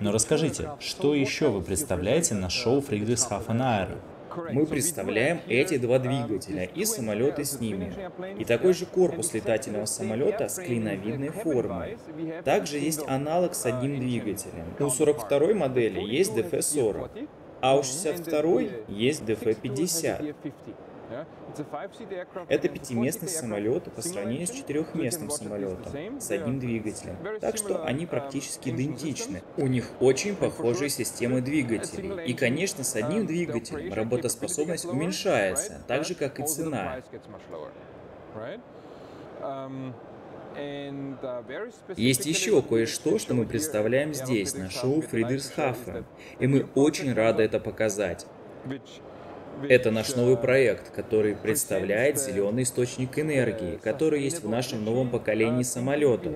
Но 0.00 0.12
расскажите, 0.12 0.70
что 0.80 1.14
еще 1.14 1.48
вы 1.48 1.62
представляете 1.62 2.34
на 2.34 2.50
шоу 2.50 2.80
Friedrichshafen 2.80 3.58
Aero? 3.58 3.98
Мы 4.52 4.66
представляем 4.66 5.40
эти 5.48 5.76
два 5.78 5.98
двигателя 5.98 6.64
и 6.64 6.84
самолеты 6.84 7.44
с 7.44 7.60
ними. 7.60 7.92
И 8.38 8.44
такой 8.44 8.74
же 8.74 8.86
корпус 8.86 9.34
летательного 9.34 9.86
самолета 9.86 10.48
с 10.48 10.56
клиновидной 10.56 11.30
формой. 11.30 11.98
Также 12.44 12.78
есть 12.78 13.02
аналог 13.06 13.54
с 13.54 13.66
одним 13.66 13.98
двигателем. 13.98 14.66
У 14.78 14.88
42 14.88 15.54
модели 15.54 16.00
есть 16.00 16.36
DF-40, 16.36 17.28
а 17.60 17.76
у 17.76 17.82
62 17.82 18.60
есть 18.88 19.22
DF-50. 19.22 20.34
Это 22.48 22.68
пятиместный 22.68 23.28
самолет 23.28 23.92
по 23.92 24.02
сравнению 24.02 24.46
с 24.46 24.50
четырехместным 24.50 25.30
самолетом 25.30 26.20
с 26.20 26.30
одним 26.30 26.58
двигателем. 26.58 27.16
Так 27.40 27.56
что 27.56 27.84
они 27.84 28.06
практически 28.06 28.70
идентичны. 28.70 29.42
У 29.56 29.66
них 29.66 29.90
очень 30.00 30.36
похожие 30.36 30.88
системы 30.88 31.40
двигателей. 31.40 32.24
И, 32.24 32.34
конечно, 32.34 32.84
с 32.84 32.94
одним 32.96 33.26
двигателем 33.26 33.92
работоспособность 33.92 34.84
уменьшается, 34.84 35.82
так 35.86 36.04
же, 36.04 36.14
как 36.14 36.38
и 36.40 36.46
цена. 36.46 37.02
Есть 41.96 42.26
еще 42.26 42.60
кое-что, 42.62 43.18
что 43.18 43.34
мы 43.34 43.46
представляем 43.46 44.12
здесь, 44.14 44.54
на 44.54 44.68
шоу 44.68 45.00
Фридерсхафен, 45.00 46.04
и 46.38 46.46
мы 46.46 46.66
очень 46.74 47.12
рады 47.14 47.42
это 47.42 47.60
показать. 47.60 48.26
Это 49.68 49.90
наш 49.90 50.16
новый 50.16 50.36
проект, 50.36 50.90
который 50.90 51.34
представляет 51.34 52.18
зеленый 52.18 52.62
источник 52.62 53.18
энергии, 53.18 53.76
который 53.82 54.22
есть 54.22 54.42
в 54.42 54.48
нашем 54.48 54.84
новом 54.84 55.10
поколении 55.10 55.62
самолетов. 55.62 56.34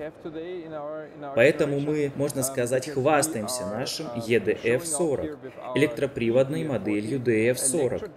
Поэтому 1.35 1.79
мы, 1.79 2.11
можно 2.15 2.43
сказать, 2.43 2.89
хвастаемся 2.89 3.65
нашим 3.65 4.07
EDF-40, 4.15 5.37
электроприводной 5.75 6.63
моделью 6.65 7.19
DF-40 7.19 8.09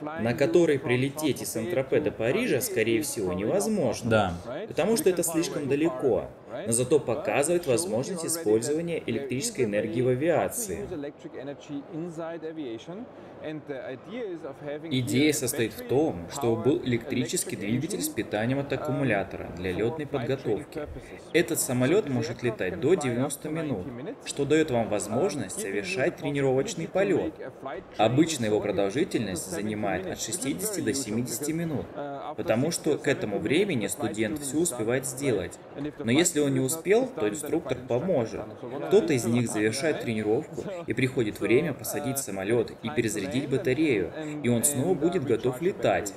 на 0.00 0.34
которой 0.34 0.78
прилететь 0.78 1.42
из 1.42 1.52
Сан-Тропе 1.52 2.00
до 2.00 2.10
Парижа, 2.10 2.60
скорее 2.60 3.02
всего, 3.02 3.32
невозможно. 3.32 4.10
Да. 4.10 4.34
Потому 4.68 4.96
что 4.96 5.10
это 5.10 5.22
слишком 5.22 5.68
далеко. 5.68 6.26
Но 6.66 6.72
зато 6.72 7.00
показывает 7.00 7.66
возможность 7.66 8.24
использования 8.24 9.02
электрической 9.06 9.64
энергии 9.64 10.02
в 10.02 10.08
авиации. 10.08 10.86
Идея 14.90 15.32
состоит 15.32 15.72
в 15.74 15.86
том, 15.86 16.26
чтобы 16.32 16.62
был 16.62 16.82
электрический 16.84 17.56
двигатель 17.56 18.00
с 18.00 18.08
питанием 18.08 18.60
от 18.60 18.72
аккумулятора 18.72 19.50
для 19.56 19.72
летной 19.72 20.06
подготовки. 20.06 20.88
Этот 21.32 21.60
самолет 21.60 22.08
может 22.08 22.42
летать 22.42 22.80
до 22.80 22.94
90 22.94 23.48
минут, 23.50 23.86
что 24.24 24.44
дает 24.44 24.70
вам 24.70 24.88
возможность 24.88 25.60
совершать 25.60 26.16
тренировочный 26.16 26.88
полет. 26.88 27.34
Обычно 27.98 28.46
его 28.46 28.60
продолжительность 28.60 29.50
занимает 29.50 30.06
от 30.06 30.20
60 30.20 30.84
до 30.84 30.94
70 30.94 31.48
минут, 31.48 31.86
потому 32.36 32.70
что 32.70 32.96
к 32.96 33.08
этому 33.08 33.38
времени 33.38 33.86
студент 33.88 34.38
все 34.38 34.58
успевает 34.58 35.06
сделать. 35.06 35.58
Но 35.98 36.10
если 36.10 36.40
он 36.44 36.54
не 36.54 36.60
успел, 36.60 37.06
то 37.06 37.28
инструктор 37.28 37.78
поможет. 37.88 38.42
Кто-то 38.88 39.12
из 39.12 39.24
них 39.24 39.50
завершает 39.50 40.00
тренировку, 40.00 40.64
и 40.86 40.92
приходит 40.92 41.40
время 41.40 41.72
посадить 41.72 42.18
самолет 42.18 42.72
и 42.82 42.90
перезарядить 42.90 43.48
батарею, 43.48 44.12
и 44.42 44.48
он 44.48 44.64
снова 44.64 44.94
будет 44.94 45.24
готов 45.24 45.60
летать. 45.60 46.14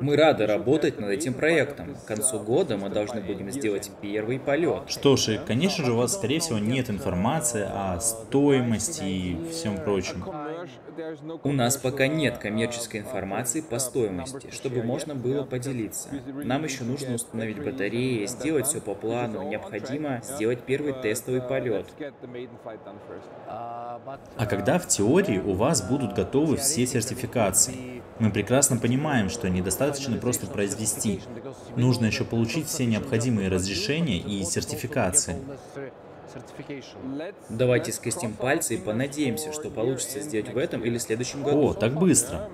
Мы 0.00 0.16
рады 0.16 0.46
работать 0.46 0.98
над 0.98 1.10
этим 1.10 1.34
проектом. 1.34 1.94
К 1.94 2.04
концу 2.06 2.40
года 2.40 2.76
мы 2.76 2.88
должны 2.88 3.20
будем 3.20 3.50
сделать 3.50 3.90
первый 4.00 4.38
полет. 4.38 4.84
Что 4.88 5.16
ж, 5.16 5.28
и, 5.34 5.38
конечно 5.38 5.84
же, 5.84 5.92
у 5.92 5.96
вас, 5.96 6.14
скорее 6.14 6.40
всего, 6.40 6.58
нет 6.58 6.90
информации 6.90 7.66
о 7.68 8.00
стоимости 8.00 9.04
и 9.04 9.48
всем 9.50 9.76
прочем. 9.76 10.24
У 11.44 11.52
нас 11.52 11.76
пока 11.76 12.08
нет 12.08 12.38
коммерческой 12.38 13.00
информации 13.00 13.60
по 13.60 13.78
стоимости, 13.78 14.50
чтобы 14.50 14.82
можно 14.82 15.14
было 15.14 15.44
поделиться. 15.44 16.08
Нам 16.44 16.64
еще 16.64 16.84
нужно 16.84 17.14
установить 17.14 17.62
батареи, 17.62 18.26
сделать 18.26 18.66
все 18.66 18.80
по 18.80 18.94
плану. 18.94 19.48
Необходимо 19.48 20.20
сделать 20.22 20.60
первый 20.62 20.94
тестовый 20.94 21.42
полет. 21.42 21.86
А 23.46 24.46
когда 24.48 24.78
в 24.78 24.88
теории 24.88 25.38
у 25.38 25.52
вас 25.52 25.82
будут 25.82 26.14
готовы 26.14 26.56
все 26.56 26.86
сертификации? 26.86 27.57
Мы 28.18 28.30
прекрасно 28.30 28.76
понимаем, 28.76 29.30
что 29.30 29.48
недостаточно 29.48 30.16
просто 30.16 30.46
произвести. 30.46 31.20
Нужно 31.76 32.06
еще 32.06 32.24
получить 32.24 32.66
все 32.66 32.84
необходимые 32.86 33.48
разрешения 33.48 34.18
и 34.18 34.44
сертификации. 34.44 35.36
Давайте 37.48 37.92
скрестим 37.92 38.34
пальцы 38.34 38.74
и 38.74 38.78
понадеемся, 38.78 39.52
что 39.52 39.70
получится 39.70 40.20
сделать 40.20 40.52
в 40.52 40.58
этом 40.58 40.84
или 40.84 40.98
следующем 40.98 41.42
году. 41.42 41.68
О, 41.68 41.74
так 41.74 41.94
быстро. 41.94 42.50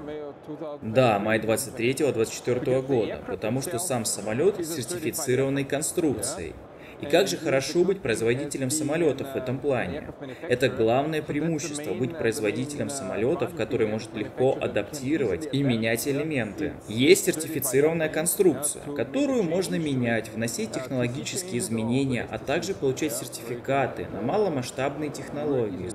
Да, 0.83 1.19
май 1.19 1.41
23-24 1.41 2.83
года, 2.83 3.23
потому 3.27 3.63
что 3.63 3.79
сам 3.79 4.05
самолет 4.05 4.65
сертифицированной 4.65 5.65
конструкцией. 5.65 6.55
И 7.01 7.07
как 7.07 7.29
же 7.29 7.37
хорошо 7.37 7.85
быть 7.85 8.01
производителем 8.01 8.71
самолетов 8.71 9.33
в 9.33 9.37
этом 9.37 9.59
плане. 9.59 10.05
Это 10.49 10.69
главное 10.69 11.23
преимущество– 11.23 11.93
быть 11.95 12.17
производителем 12.17 12.91
самолетов, 12.91 13.55
который 13.55 13.87
может 13.87 14.15
легко 14.15 14.57
адаптировать 14.61 15.49
и 15.53 15.63
менять 15.63 16.07
элементы. 16.09 16.73
Есть 16.89 17.27
сертифицированная 17.27 18.09
конструкция, 18.09 18.83
которую 18.97 19.43
можно 19.43 19.77
менять, 19.77 20.31
вносить 20.31 20.73
технологические 20.73 21.59
изменения, 21.59 22.27
а 22.31 22.39
также 22.39 22.75
получать 22.75 23.13
сертификаты 23.13 24.07
на 24.13 24.21
маломасштабные 24.21 25.11
технологии. 25.11 25.91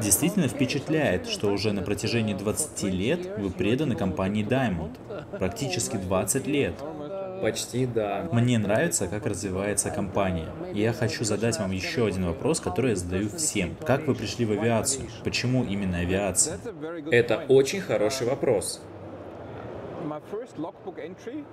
Действительно 0.00 0.46
впечатляет, 0.46 1.26
что 1.26 1.50
уже 1.50 1.72
на 1.72 1.80
протяжении 1.82 2.34
20 2.34 2.82
лет 2.84 3.20
вы 3.38 3.50
преданы 3.50 3.94
компании 3.96 4.44
Diamond. 4.44 4.90
Практически 5.38 5.96
20 5.96 6.46
лет. 6.46 6.74
Почти 7.42 7.86
да. 7.86 8.28
Мне 8.32 8.58
нравится, 8.58 9.06
как 9.08 9.26
развивается 9.26 9.90
компания. 9.90 10.48
И 10.72 10.80
я 10.80 10.92
хочу 10.92 11.24
задать 11.24 11.58
вам 11.58 11.70
еще 11.70 12.06
один 12.06 12.26
вопрос, 12.26 12.60
который 12.60 12.90
я 12.90 12.96
задаю 12.96 13.28
всем. 13.28 13.76
Как 13.84 14.06
вы 14.06 14.14
пришли 14.14 14.44
в 14.44 14.52
авиацию? 14.52 15.06
Почему 15.24 15.64
именно 15.64 15.98
авиация? 15.98 16.58
Это 17.10 17.44
очень 17.48 17.80
хороший 17.80 18.26
вопрос. 18.26 18.80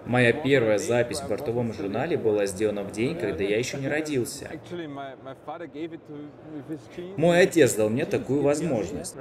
Моя 0.05 0.31
первая 0.31 0.77
запись 0.77 1.19
в 1.19 1.27
бортовом 1.27 1.73
журнале 1.73 2.17
была 2.17 2.45
сделана 2.45 2.83
в 2.83 2.91
день, 2.91 3.17
когда 3.17 3.43
я 3.43 3.57
еще 3.57 3.77
не 3.77 3.87
родился. 3.87 4.49
Мой 7.17 7.41
отец 7.41 7.73
дал 7.75 7.89
мне 7.89 8.05
такую 8.05 8.41
возможность. 8.41 9.15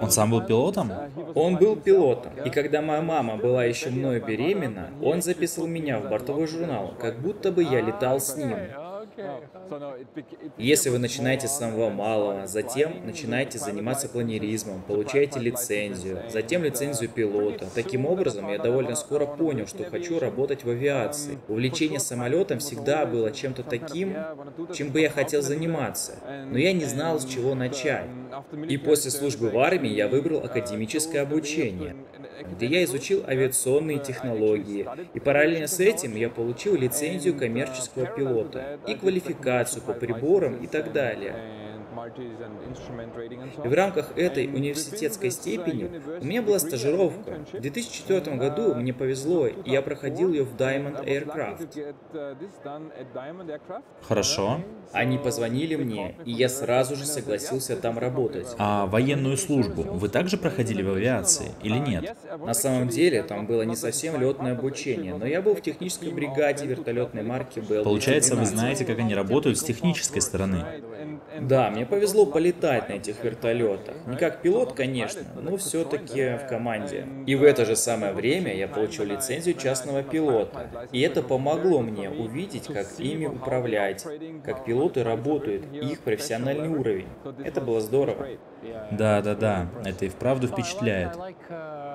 Он 0.00 0.10
сам 0.10 0.30
был 0.30 0.42
пилотом? 0.42 0.92
Он 1.34 1.56
был 1.56 1.76
пилотом. 1.76 2.32
И 2.44 2.50
когда 2.50 2.82
моя 2.82 3.02
мама 3.02 3.36
была 3.36 3.64
еще 3.64 3.90
мною 3.90 4.24
беременна, 4.24 4.90
он 5.02 5.22
записывал 5.22 5.66
меня 5.66 5.98
в 5.98 6.08
бортовой 6.08 6.46
журнал, 6.46 6.94
как 6.98 7.20
будто 7.20 7.52
бы 7.52 7.62
я 7.62 7.80
летал 7.80 8.20
с 8.20 8.36
ним. 8.36 8.56
Если 10.56 10.90
вы 10.90 10.98
начинаете 10.98 11.48
с 11.48 11.58
самого 11.58 11.90
малого, 11.90 12.46
затем 12.46 13.06
начинаете 13.06 13.58
заниматься 13.58 14.08
планеризмом, 14.08 14.82
получаете 14.82 15.40
лицензию, 15.40 16.22
затем 16.30 16.64
лицензию 16.64 17.10
пилота. 17.10 17.66
Таким 17.74 18.06
образом, 18.06 18.48
я 18.48 18.58
довольно 18.58 18.94
скоро 18.94 19.26
понял, 19.26 19.66
что 19.66 19.84
хочу 19.84 20.18
работать 20.18 20.64
в 20.64 20.70
авиации. 20.70 21.38
Увлечение 21.48 22.00
самолетом 22.00 22.58
всегда 22.58 23.06
было 23.06 23.30
чем-то 23.30 23.62
таким, 23.62 24.16
чем 24.74 24.90
бы 24.90 25.00
я 25.00 25.10
хотел 25.10 25.42
заниматься, 25.42 26.16
но 26.50 26.58
я 26.58 26.72
не 26.72 26.84
знал, 26.84 27.20
с 27.20 27.24
чего 27.24 27.54
начать. 27.54 28.06
И 28.68 28.76
после 28.76 29.10
службы 29.10 29.50
в 29.50 29.58
армии 29.58 29.90
я 29.90 30.08
выбрал 30.08 30.44
академическое 30.44 31.22
обучение, 31.22 31.96
где 32.42 32.66
я 32.66 32.84
изучил 32.84 33.24
авиационные 33.26 33.98
технологии, 33.98 34.86
и 35.14 35.20
параллельно 35.20 35.66
с 35.66 35.80
этим 35.80 36.16
я 36.16 36.28
получил 36.28 36.76
лицензию 36.76 37.36
коммерческого 37.36 38.06
пилота 38.06 38.78
и 38.86 38.94
квалификацию 38.94 39.82
по 39.82 39.92
приборам 39.92 40.56
и 40.56 40.66
так 40.66 40.92
далее. 40.92 41.34
И 43.64 43.68
в 43.68 43.72
рамках 43.72 44.16
этой 44.16 44.46
университетской 44.46 45.30
степени 45.30 45.90
у 46.20 46.24
меня 46.24 46.42
была 46.42 46.58
стажировка. 46.58 47.44
В 47.52 47.60
2004 47.60 48.36
году 48.36 48.74
мне 48.74 48.92
повезло, 48.92 49.46
и 49.46 49.70
я 49.70 49.82
проходил 49.82 50.32
ее 50.32 50.44
в 50.44 50.54
Diamond 50.56 51.04
Aircraft. 51.04 51.94
Хорошо. 54.02 54.60
Они 54.92 55.18
позвонили 55.18 55.76
мне, 55.76 56.14
и 56.24 56.32
я 56.32 56.48
сразу 56.48 56.96
же 56.96 57.04
согласился 57.04 57.76
там 57.76 57.98
работать. 57.98 58.48
А 58.58 58.86
военную 58.86 59.36
службу 59.36 59.82
вы 59.82 60.08
также 60.08 60.38
проходили 60.38 60.82
в 60.82 60.90
авиации 60.92 61.52
или 61.62 61.78
нет? 61.78 62.16
На 62.38 62.54
самом 62.54 62.88
деле, 62.88 63.22
там 63.22 63.46
было 63.46 63.62
не 63.62 63.76
совсем 63.76 64.20
летное 64.20 64.52
обучение, 64.52 65.14
но 65.14 65.26
я 65.26 65.42
был 65.42 65.54
в 65.54 65.60
технической 65.60 66.10
бригаде 66.10 66.66
вертолетной 66.66 67.22
марки 67.22 67.58
Bell. 67.58 67.84
Получается, 67.84 68.36
вы 68.36 68.46
знаете, 68.46 68.84
как 68.84 68.98
они 68.98 69.14
работают 69.14 69.58
с 69.58 69.62
технической 69.62 70.22
стороны. 70.22 70.64
Да, 71.40 71.70
мне 71.70 71.84
повезло 71.86 71.97
полетать 72.26 72.88
на 72.88 72.94
этих 72.94 73.22
вертолетах. 73.22 73.94
Не 74.06 74.16
как 74.16 74.42
пилот, 74.42 74.72
конечно, 74.74 75.22
но 75.40 75.56
все-таки 75.56 76.36
в 76.36 76.48
команде. 76.48 77.06
И 77.26 77.34
в 77.34 77.42
это 77.42 77.64
же 77.64 77.76
самое 77.76 78.12
время 78.12 78.54
я 78.54 78.68
получил 78.68 79.04
лицензию 79.04 79.56
частного 79.56 80.02
пилота. 80.02 80.88
И 80.92 81.00
это 81.00 81.22
помогло 81.22 81.80
мне 81.80 82.10
увидеть, 82.10 82.66
как 82.66 82.86
ими 82.98 83.26
управлять, 83.26 84.06
как 84.44 84.64
пилоты 84.64 85.02
работают, 85.04 85.72
их 85.72 86.00
профессиональный 86.00 86.68
уровень. 86.68 87.08
Это 87.44 87.60
было 87.60 87.80
здорово. 87.80 88.26
Да, 88.90 89.22
да, 89.22 89.34
да, 89.34 89.66
это 89.84 90.06
и 90.06 90.08
вправду 90.08 90.48
впечатляет. 90.48 91.16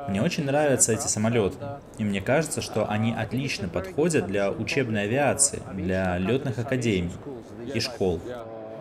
Мне 0.07 0.21
очень 0.21 0.45
нравятся 0.45 0.93
эти 0.93 1.07
самолеты, 1.07 1.57
и 1.97 2.03
мне 2.03 2.21
кажется, 2.21 2.61
что 2.61 2.89
они 2.89 3.13
отлично 3.13 3.67
подходят 3.67 4.27
для 4.27 4.51
учебной 4.51 5.03
авиации, 5.03 5.61
для 5.73 6.17
летных 6.17 6.59
академий 6.59 7.11
и 7.73 7.79
школ. 7.79 8.19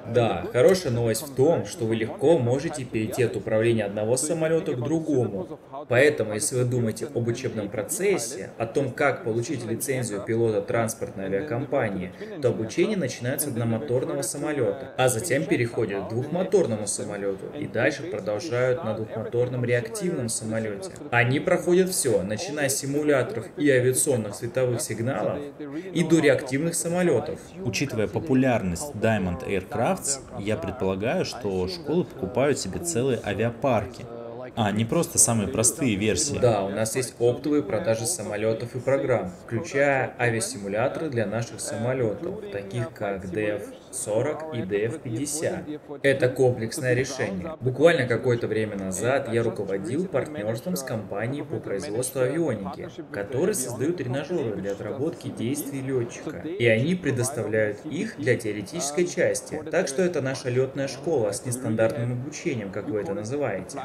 Да, 0.07 0.45
хорошая 0.53 0.93
новость 0.93 1.23
в 1.23 1.35
том, 1.35 1.67
что 1.67 1.85
вы 1.85 1.97
легко 1.97 2.39
можете 2.39 2.85
перейти 2.85 3.23
от 3.23 3.37
управления 3.37 3.85
одного 3.85 4.17
самолета 4.17 4.73
к 4.73 4.83
другому. 4.83 5.59
Поэтому, 5.89 6.35
если 6.35 6.57
вы 6.57 6.65
думаете 6.65 7.07
об 7.15 7.29
учебном 7.29 7.69
процессе, 7.69 8.51
о 8.59 8.67
том, 8.67 8.91
как 8.91 9.25
получить 9.25 9.65
лицензию 9.65 10.21
пилота 10.21 10.63
транспортной 10.63 11.27
авиакомпании, 11.27 12.13
то 12.41 12.49
обучение 12.49 12.97
начинается 12.97 13.49
с 13.49 13.51
одномоторного 13.51 14.23
самолета, 14.23 14.93
а 14.97 15.09
затем 15.09 15.45
переходит 15.45 16.05
к 16.05 16.09
двухмоторному 16.09 16.87
самолету 16.87 17.47
и 17.59 17.67
дальше 17.67 18.03
продолжают 18.05 18.85
на 18.85 18.95
двухмоторном 18.95 19.65
реактивном 19.65 20.29
самолете. 20.29 20.91
Они 21.11 21.41
проходят 21.41 21.91
все, 21.91 22.23
начиная 22.23 22.69
с 22.69 22.77
симуляторов 22.77 23.47
и 23.57 23.71
авиационных 23.71 24.35
световых 24.35 24.81
сигналов 24.81 25.39
и 25.93 26.05
до 26.05 26.19
реактивных 26.21 26.75
самолетов. 26.75 27.39
Учитывая 27.65 28.09
популярность 28.09 28.93
Diamond 28.95 29.47
Aircraft, 29.47 29.92
Crafts, 29.93 30.21
я 30.39 30.57
предполагаю, 30.57 31.25
что 31.25 31.69
школы 31.69 32.05
покупают 32.05 32.59
себе 32.59 32.81
целые 32.81 33.21
авиапарки. 33.25 34.05
А, 34.55 34.71
не 34.71 34.85
просто 34.85 35.19
самые 35.19 35.49
простые 35.49 35.97
версии. 35.97 36.39
Да, 36.39 36.65
у 36.65 36.69
нас 36.69 36.95
есть 36.97 37.15
оптовые 37.19 37.63
продажи 37.63 38.07
самолетов 38.07 38.75
и 38.75 38.81
программ, 38.81 39.33
включая 39.45 40.15
авиасимуляторы 40.19 41.09
для 41.09 41.27
наших 41.27 41.61
самолетов, 41.61 42.41
таких 42.53 42.93
как 42.93 43.25
DF 43.25 43.63
40 43.93 44.55
и 44.55 44.59
DF50. 44.61 46.01
Это 46.03 46.29
комплексное 46.29 46.95
решение. 46.95 47.57
Буквально 47.61 48.07
какое-то 48.07 48.47
время 48.47 48.77
назад 48.77 49.33
я 49.33 49.43
руководил 49.43 50.07
партнерством 50.07 50.77
с 50.77 50.83
компанией 50.83 51.43
по 51.43 51.59
производству 51.59 52.21
авионики, 52.21 52.89
которые 53.11 53.55
создают 53.55 53.97
тренажеры 53.99 54.57
для 54.57 54.73
отработки 54.73 55.29
действий 55.29 55.81
летчика. 55.81 56.39
И 56.39 56.67
они 56.67 56.95
предоставляют 56.95 57.85
их 57.87 58.17
для 58.17 58.37
теоретической 58.37 59.07
части. 59.07 59.63
Так 59.71 59.89
что 59.89 60.03
это 60.03 60.21
наша 60.21 60.49
летная 60.49 60.89
школа 60.89 61.33
с 61.33 61.45
нестандартным 61.45 62.13
обучением, 62.13 62.71
как 62.71 62.89
вы 62.89 63.01
это 63.01 63.15
называете. 63.15 63.79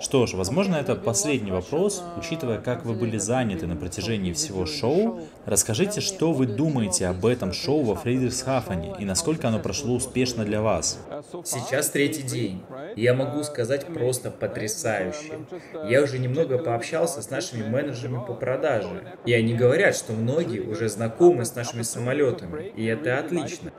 Что 0.00 0.26
ж, 0.26 0.34
возможно, 0.34 0.76
это 0.76 0.94
последний 0.94 1.50
вопрос, 1.50 2.02
учитывая, 2.16 2.58
как 2.58 2.84
вы 2.84 2.94
были 2.94 3.18
заняты 3.18 3.66
на 3.66 3.76
протяжении 3.76 4.32
всего 4.32 4.66
шоу. 4.66 5.20
Расскажите, 5.44 6.00
что 6.00 6.32
вы 6.32 6.46
думаете 6.46 7.06
об 7.06 7.24
этом 7.26 7.52
шоу 7.52 7.82
во 7.82 7.94
Фридрихсхафене 7.94 8.94
и 8.98 9.04
насколько 9.18 9.48
оно 9.48 9.58
прошло 9.58 9.96
успешно 9.96 10.44
для 10.44 10.62
вас? 10.62 11.00
Сейчас 11.42 11.90
третий 11.90 12.22
день. 12.22 12.62
Я 12.94 13.14
могу 13.14 13.42
сказать 13.42 13.84
просто 13.86 14.30
потрясающе. 14.30 15.40
Я 15.88 16.04
уже 16.04 16.20
немного 16.20 16.56
пообщался 16.56 17.20
с 17.20 17.28
нашими 17.28 17.68
менеджерами 17.68 18.24
по 18.24 18.34
продаже. 18.34 19.02
И 19.26 19.32
они 19.32 19.54
говорят, 19.54 19.96
что 19.96 20.12
многие 20.12 20.60
уже 20.60 20.88
знакомы 20.88 21.44
с 21.44 21.56
нашими 21.56 21.82
самолетами. 21.82 22.68
И 22.76 22.84
это 22.86 23.18
отлично. 23.18 23.72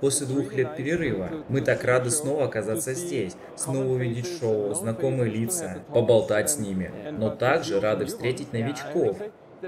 После 0.00 0.26
двух 0.26 0.54
лет 0.54 0.76
перерыва 0.76 1.28
мы 1.50 1.60
так 1.60 1.84
рады 1.84 2.10
снова 2.10 2.46
оказаться 2.46 2.94
здесь, 2.94 3.34
снова 3.54 3.84
увидеть 3.84 4.38
шоу, 4.40 4.72
знакомые 4.72 5.30
лица, 5.30 5.82
поболтать 5.92 6.48
с 6.48 6.58
ними. 6.58 6.90
Но 7.18 7.28
также 7.28 7.80
рады 7.80 8.06
встретить 8.06 8.54
новичков, 8.54 9.18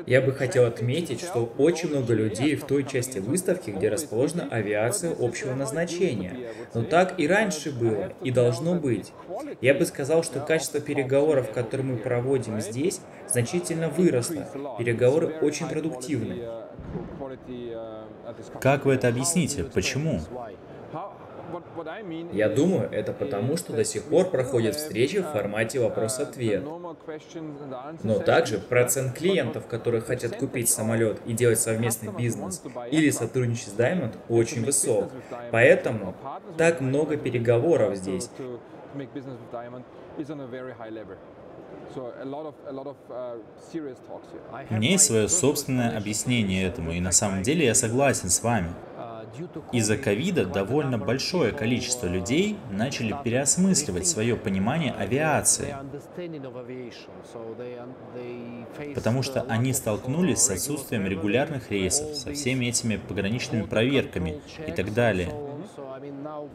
я 0.06 0.20
бы 0.20 0.32
хотел 0.32 0.66
отметить, 0.66 1.20
что 1.20 1.52
очень 1.58 1.90
много 1.90 2.14
людей 2.14 2.56
в 2.56 2.64
той 2.64 2.84
части 2.84 3.18
выставки, 3.18 3.70
где 3.70 3.88
расположена 3.88 4.48
авиация 4.50 5.14
общего 5.18 5.54
назначения. 5.54 6.50
Но 6.74 6.82
так 6.82 7.18
и 7.18 7.26
раньше 7.26 7.72
было, 7.72 8.12
и 8.22 8.30
должно 8.30 8.74
быть. 8.74 9.12
Я 9.60 9.74
бы 9.74 9.84
сказал, 9.86 10.22
что 10.22 10.40
качество 10.40 10.80
переговоров, 10.80 11.52
которые 11.52 11.86
мы 11.86 11.96
проводим 11.96 12.60
здесь, 12.60 13.00
значительно 13.28 13.88
выросло. 13.88 14.46
Переговоры 14.78 15.28
очень 15.40 15.68
продуктивны. 15.68 16.42
Как 18.60 18.84
вы 18.84 18.94
это 18.94 19.08
объясните? 19.08 19.64
Почему? 19.64 20.20
Я 22.32 22.48
думаю, 22.48 22.88
это 22.90 23.12
потому, 23.12 23.56
что 23.56 23.72
до 23.72 23.84
сих 23.84 24.04
пор 24.04 24.30
проходят 24.30 24.74
встречи 24.76 25.20
в 25.20 25.26
формате 25.26 25.80
вопрос-ответ. 25.80 26.62
Но 28.02 28.18
также 28.18 28.58
процент 28.58 29.16
клиентов, 29.16 29.66
которые 29.66 30.00
хотят 30.00 30.36
купить 30.36 30.68
самолет 30.68 31.20
и 31.26 31.32
делать 31.32 31.58
совместный 31.58 32.12
бизнес 32.12 32.62
или 32.90 33.10
сотрудничать 33.10 33.68
с 33.68 33.76
Diamond, 33.76 34.14
очень 34.28 34.64
высок. 34.64 35.10
Поэтому 35.50 36.14
так 36.56 36.80
много 36.80 37.16
переговоров 37.16 37.96
здесь. 37.96 38.30
У 44.70 44.74
меня 44.74 44.90
есть 44.90 45.04
свое 45.04 45.28
собственное 45.28 45.96
объяснение 45.96 46.64
этому, 46.64 46.92
и 46.92 47.00
на 47.00 47.12
самом 47.12 47.42
деле 47.42 47.66
я 47.66 47.74
согласен 47.74 48.30
с 48.30 48.42
вами. 48.42 48.70
Из-за 49.72 49.96
ковида 49.96 50.46
довольно 50.46 50.98
большое 50.98 51.52
количество 51.52 52.06
людей 52.06 52.56
начали 52.70 53.14
переосмысливать 53.24 54.06
свое 54.06 54.36
понимание 54.36 54.92
авиации, 54.92 55.74
потому 58.94 59.22
что 59.22 59.42
они 59.42 59.72
столкнулись 59.72 60.38
с 60.38 60.50
отсутствием 60.50 61.06
регулярных 61.06 61.70
рейсов, 61.70 62.14
со 62.14 62.32
всеми 62.32 62.66
этими 62.66 62.96
пограничными 62.96 63.62
проверками 63.62 64.40
и 64.66 64.72
так 64.72 64.94
далее. 64.94 65.32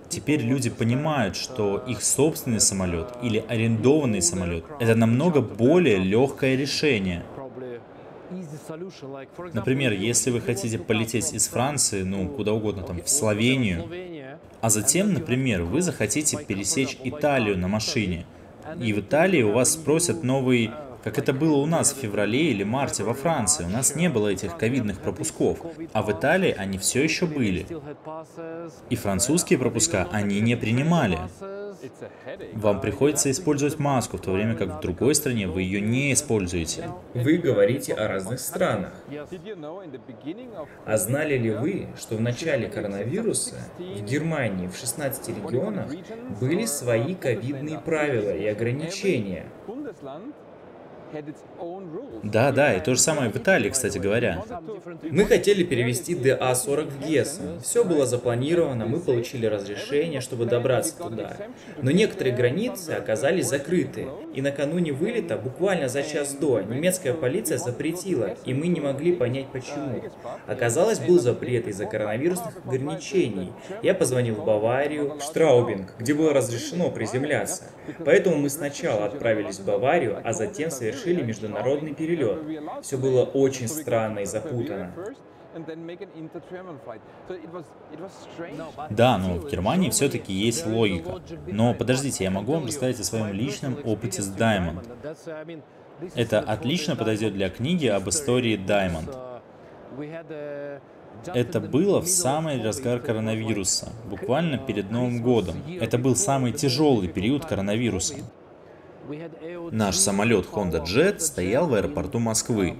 Теперь 0.09 0.41
люди 0.41 0.69
понимают, 0.69 1.35
что 1.35 1.77
их 1.87 2.03
собственный 2.03 2.59
самолет 2.59 3.07
или 3.21 3.43
арендованный 3.47 4.21
самолет– 4.21 4.65
это 4.79 4.95
намного 4.95 5.41
более 5.41 5.97
легкое 5.97 6.55
решение. 6.55 7.23
Например, 9.53 9.91
если 9.91 10.29
вы 10.29 10.41
хотите 10.41 10.77
полететь 10.77 11.33
из 11.33 11.47
Франции, 11.47 12.03
ну, 12.03 12.27
куда 12.27 12.53
угодно, 12.53 12.83
там, 12.83 13.01
в 13.01 13.09
Словению, 13.09 13.89
а 14.61 14.69
затем, 14.69 15.13
например, 15.13 15.63
вы 15.63 15.81
захотите 15.81 16.37
пересечь 16.43 16.97
Италию 17.03 17.57
на 17.57 17.67
машине, 17.67 18.25
и 18.79 18.93
в 18.93 18.99
Италии 18.99 19.41
у 19.41 19.53
вас 19.53 19.73
спросят 19.73 20.23
новый 20.23 20.69
как 21.03 21.17
это 21.17 21.33
было 21.33 21.57
у 21.57 21.65
нас 21.65 21.93
в 21.93 21.97
феврале 21.97 22.51
или 22.51 22.63
марте 22.63 23.03
во 23.03 23.13
Франции. 23.13 23.65
У 23.65 23.69
нас 23.69 23.95
не 23.95 24.09
было 24.09 24.29
этих 24.29 24.57
ковидных 24.57 24.99
пропусков, 24.99 25.59
а 25.93 26.01
в 26.01 26.11
Италии 26.11 26.53
они 26.57 26.77
все 26.77 27.03
еще 27.03 27.25
были. 27.25 27.65
И 28.89 28.95
французские 28.95 29.59
пропуска 29.59 30.07
они 30.11 30.39
не 30.41 30.55
принимали. 30.55 31.19
Вам 32.53 32.81
приходится 32.81 33.31
использовать 33.31 33.79
маску, 33.79 34.17
в 34.17 34.21
то 34.21 34.31
время 34.31 34.55
как 34.55 34.77
в 34.77 34.81
другой 34.81 35.15
стране 35.15 35.47
вы 35.47 35.61
ее 35.61 35.81
не 35.81 36.13
используете. 36.13 36.89
Вы 37.13 37.37
говорите 37.37 37.93
о 37.93 38.07
разных 38.07 38.39
странах. 38.39 38.93
А 40.85 40.97
знали 40.97 41.37
ли 41.37 41.51
вы, 41.51 41.87
что 41.97 42.15
в 42.15 42.21
начале 42.21 42.67
коронавируса 42.67 43.55
в 43.77 44.01
Германии 44.03 44.67
в 44.67 44.75
16 44.75 45.29
регионах 45.29 45.87
были 46.39 46.65
свои 46.65 47.15
ковидные 47.15 47.79
правила 47.79 48.35
и 48.35 48.45
ограничения? 48.45 49.45
Да, 52.23 52.51
да, 52.51 52.73
и 52.73 52.83
то 52.83 52.93
же 52.93 52.99
самое 52.99 53.31
в 53.31 53.35
Италии, 53.35 53.69
кстати 53.69 53.97
говоря. 53.97 54.43
Мы 55.09 55.25
хотели 55.25 55.63
перевести 55.63 56.15
ДА-40 56.15 56.89
в 56.89 57.07
Гессен. 57.07 57.59
Все 57.61 57.83
было 57.83 58.05
запланировано, 58.05 58.85
мы 58.85 58.99
получили 58.99 59.45
разрешение, 59.45 60.21
чтобы 60.21 60.45
добраться 60.45 60.97
туда. 60.97 61.35
Но 61.81 61.91
некоторые 61.91 62.35
границы 62.35 62.91
оказались 62.91 63.47
закрыты. 63.47 64.07
И 64.33 64.41
накануне 64.41 64.91
вылета, 64.91 65.37
буквально 65.37 65.89
за 65.89 66.03
час 66.03 66.33
до, 66.33 66.61
немецкая 66.61 67.13
полиция 67.13 67.57
запретила, 67.57 68.35
и 68.45 68.53
мы 68.53 68.67
не 68.67 68.79
могли 68.79 69.15
понять 69.15 69.47
почему. 69.47 70.03
Оказалось, 70.47 70.99
был 70.99 71.19
запрет 71.19 71.67
из-за 71.67 71.85
коронавирусных 71.85 72.57
ограничений. 72.65 73.51
Я 73.81 73.93
позвонил 73.93 74.35
в 74.35 74.45
Баварию, 74.45 75.17
в 75.17 75.23
Штраубинг, 75.23 75.95
где 75.97 76.13
было 76.13 76.33
разрешено 76.33 76.91
приземляться. 76.91 77.63
Поэтому 78.05 78.37
мы 78.37 78.49
сначала 78.49 79.05
отправились 79.05 79.59
в 79.59 79.65
Баварию, 79.65 80.21
а 80.23 80.33
затем 80.33 80.69
совершили 80.69 80.98
совершили 80.99 81.23
международный 81.25 81.93
перелет. 81.93 82.39
Все 82.81 82.97
было 82.97 83.23
очень 83.23 83.67
странно 83.67 84.19
и 84.19 84.25
запутано. 84.25 84.93
Да, 88.91 89.17
но 89.17 89.35
в 89.35 89.49
Германии 89.49 89.89
все-таки 89.89 90.31
есть 90.31 90.65
логика. 90.67 91.21
Но 91.47 91.73
подождите, 91.73 92.23
я 92.23 92.31
могу 92.31 92.53
вам 92.53 92.65
рассказать 92.65 92.99
о 92.99 93.03
своем 93.03 93.33
личном 93.33 93.77
опыте 93.83 94.21
с 94.21 94.29
Diamond. 94.29 94.85
Это 96.15 96.39
отлично 96.39 96.95
подойдет 96.95 97.33
для 97.33 97.49
книги 97.49 97.87
об 97.87 98.07
истории 98.09 98.57
Diamond. 98.57 99.09
Это 101.33 101.59
было 101.59 101.99
в 101.99 102.07
самый 102.07 102.61
разгар 102.63 102.99
коронавируса, 102.99 103.89
буквально 104.09 104.57
перед 104.57 104.91
Новым 104.91 105.21
годом. 105.21 105.57
Это 105.81 105.97
был 105.97 106.15
самый 106.15 106.53
тяжелый 106.53 107.09
период 107.09 107.45
коронавируса. 107.45 108.15
Наш 109.71 109.95
самолет 109.97 110.45
Honda 110.51 110.83
Jet 110.83 111.19
стоял 111.19 111.67
в 111.67 111.73
аэропорту 111.73 112.19
Москвы. 112.19 112.77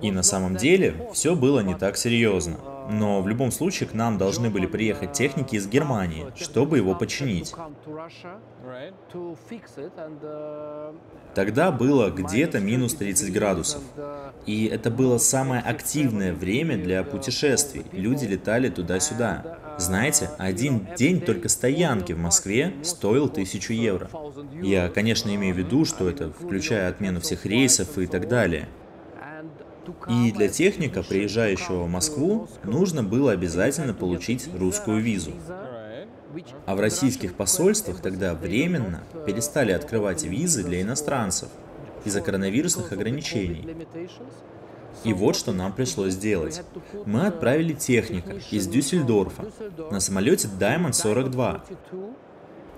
И 0.00 0.12
на 0.12 0.22
самом 0.22 0.56
деле 0.56 1.08
все 1.12 1.34
было 1.34 1.60
не 1.60 1.74
так 1.74 1.96
серьезно. 1.96 2.58
Но 2.90 3.22
в 3.22 3.28
любом 3.28 3.50
случае 3.50 3.88
к 3.88 3.94
нам 3.94 4.18
должны 4.18 4.50
были 4.50 4.66
приехать 4.66 5.12
техники 5.12 5.56
из 5.56 5.66
Германии, 5.66 6.26
чтобы 6.36 6.78
его 6.78 6.94
починить. 6.94 7.54
Тогда 11.34 11.72
было 11.72 12.10
где-то 12.10 12.60
минус 12.60 12.94
30 12.94 13.32
градусов. 13.32 13.82
И 14.46 14.66
это 14.66 14.90
было 14.90 15.18
самое 15.18 15.62
активное 15.62 16.32
время 16.32 16.76
для 16.76 17.02
путешествий. 17.02 17.84
Люди 17.92 18.26
летали 18.26 18.68
туда-сюда. 18.68 19.58
Знаете, 19.78 20.30
один 20.38 20.86
день 20.96 21.20
только 21.20 21.48
стоянки 21.48 22.12
в 22.12 22.18
Москве 22.18 22.74
стоил 22.82 23.28
тысячу 23.28 23.72
евро. 23.72 24.08
Я, 24.62 24.88
конечно, 24.88 25.34
имею 25.34 25.54
в 25.54 25.58
виду, 25.58 25.84
что 25.84 26.08
это 26.08 26.30
включая 26.30 26.88
отмену 26.88 27.20
всех 27.20 27.46
рейсов 27.46 27.98
и 27.98 28.06
так 28.06 28.28
далее. 28.28 28.68
И 30.08 30.32
для 30.32 30.48
техника, 30.48 31.02
приезжающего 31.02 31.84
в 31.84 31.88
Москву, 31.88 32.48
нужно 32.62 33.02
было 33.02 33.32
обязательно 33.32 33.94
получить 33.94 34.48
русскую 34.58 35.00
визу. 35.00 35.32
А 36.66 36.74
в 36.74 36.80
российских 36.80 37.34
посольствах 37.34 38.00
тогда 38.00 38.34
временно 38.34 39.02
перестали 39.26 39.72
открывать 39.72 40.24
визы 40.24 40.64
для 40.64 40.82
иностранцев 40.82 41.48
из-за 42.04 42.20
коронавирусных 42.20 42.92
ограничений. 42.92 43.86
И 45.02 45.12
вот 45.12 45.36
что 45.36 45.52
нам 45.52 45.72
пришлось 45.72 46.14
сделать. 46.14 46.62
Мы 47.04 47.26
отправили 47.26 47.72
техника 47.72 48.36
из 48.50 48.66
Дюссельдорфа 48.66 49.46
на 49.90 50.00
самолете 50.00 50.48
Diamond 50.58 50.92
42. 50.92 51.64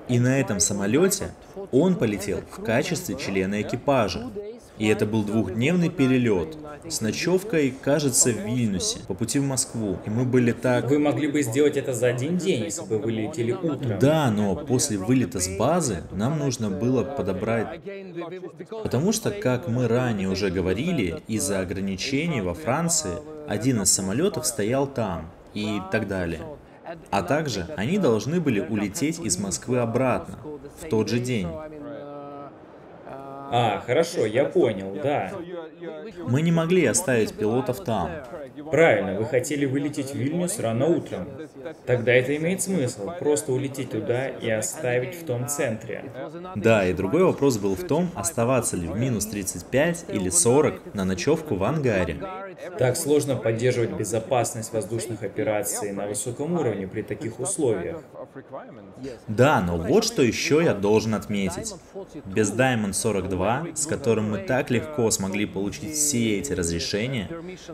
И 0.09 0.19
на 0.19 0.41
этом 0.41 0.61
самолете 0.61 1.33
он 1.73 1.97
полетел 1.97 2.41
в 2.51 2.63
качестве 2.63 3.17
члена 3.17 3.63
экипажа. 3.63 4.31
И 4.79 4.87
это 4.89 5.07
был 5.07 5.23
двухдневный 5.23 5.89
перелет 5.89 6.59
с 6.89 7.01
ночевкой, 7.01 7.75
кажется, 7.83 8.31
в 8.31 8.47
Вильнюсе 8.47 8.99
по 9.07 9.15
пути 9.15 9.39
в 9.39 9.45
Москву. 9.45 9.99
И 10.05 10.11
мы 10.11 10.25
были 10.25 10.53
так... 10.53 10.89
Вы 10.91 10.99
могли 10.99 11.29
бы 11.29 11.43
сделать 11.43 11.77
это 11.77 11.93
за 11.93 12.09
один 12.09 12.37
день, 12.37 12.65
если 12.65 12.85
бы 12.85 12.99
вы 12.99 13.13
летели 13.13 13.53
утром. 13.53 13.99
Да, 13.99 14.31
но 14.31 14.55
после 14.55 14.99
вылета 14.99 15.41
с 15.41 15.49
базы 15.57 16.03
нам 16.13 16.39
нужно 16.39 16.71
было 16.71 17.03
подобрать... 17.03 17.81
Потому 18.83 19.13
что, 19.13 19.31
как 19.31 19.69
мы 19.69 19.89
ранее 19.89 20.29
уже 20.29 20.51
говорили, 20.51 21.23
из-за 21.27 21.61
ограничений 21.61 22.41
во 22.41 22.55
Франции 22.55 23.19
один 23.49 23.83
из 23.83 23.93
самолетов 23.93 24.47
стоял 24.47 24.87
там 24.87 25.31
и 25.55 25.81
так 25.91 26.07
далее. 26.07 26.41
А 27.11 27.23
также 27.23 27.67
они 27.77 27.99
должны 27.99 28.41
были 28.41 28.61
улететь 28.61 29.19
из 29.19 29.39
Москвы 29.39 29.79
обратно 29.79 30.39
в 30.81 30.89
тот 30.89 31.09
же 31.09 31.19
день. 31.19 31.49
А, 33.51 33.83
хорошо, 33.87 34.27
я 34.27 34.45
понял, 34.45 34.97
да. 35.03 35.33
Мы 36.29 36.43
не 36.43 36.53
могли 36.53 36.87
оставить 36.87 37.35
пилотов 37.35 37.85
там. 37.85 38.11
Правильно, 38.71 39.19
вы 39.19 39.27
хотели 39.27 39.67
вылететь 39.67 40.13
в 40.13 40.15
Вильнюс 40.15 40.59
рано 40.59 40.87
утром. 40.87 41.29
Тогда 41.85 42.13
это 42.13 42.37
имеет 42.37 42.63
смысл, 42.63 43.11
просто 43.19 43.53
улететь 43.53 43.91
туда 43.91 44.29
и 44.29 44.51
оставить 44.51 45.15
в 45.15 45.25
том 45.25 45.49
центре. 45.49 46.05
Да, 46.55 46.87
и 46.87 46.93
другой 46.93 47.25
вопрос 47.25 47.59
был 47.59 47.75
в 47.75 47.85
том, 47.85 48.11
оставаться 48.15 48.77
ли 48.77 48.87
в 48.87 48.97
минус 48.97 49.27
35 49.27 50.07
или 50.09 50.29
40 50.29 50.95
на 50.95 51.05
ночевку 51.05 51.55
в 51.57 51.65
ангаре. 51.65 52.19
Так 52.79 52.97
сложно 52.97 53.37
поддерживать 53.37 53.93
безопасность 53.93 54.73
воздушных 54.73 55.23
операций 55.23 55.93
на 55.93 56.07
высоком 56.07 56.55
уровне 56.55 56.87
при 56.87 57.03
таких 57.03 57.39
условиях. 57.41 58.03
Да, 59.29 59.61
но 59.61 59.77
вот 59.77 60.05
что 60.05 60.23
еще 60.23 60.63
я 60.63 60.75
должен 60.75 61.15
отметить. 61.15 61.75
Без 62.25 62.53
Diamond 62.53 62.95
42, 62.95 63.36
с 63.75 63.87
которым 63.87 64.31
мы 64.31 64.39
так 64.39 64.71
легко 64.71 65.11
смогли 65.11 65.47
получить 65.47 65.93
все 65.95 66.39
эти 66.39 66.53
разрешения, 66.53 67.29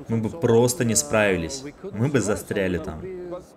мы 0.09 0.18
бы 0.18 0.31
просто 0.31 0.85
не 0.85 0.94
справились. 0.94 1.64
Мы 1.92 2.09
бы 2.09 2.20
застряли 2.20 2.79
там. 2.79 3.03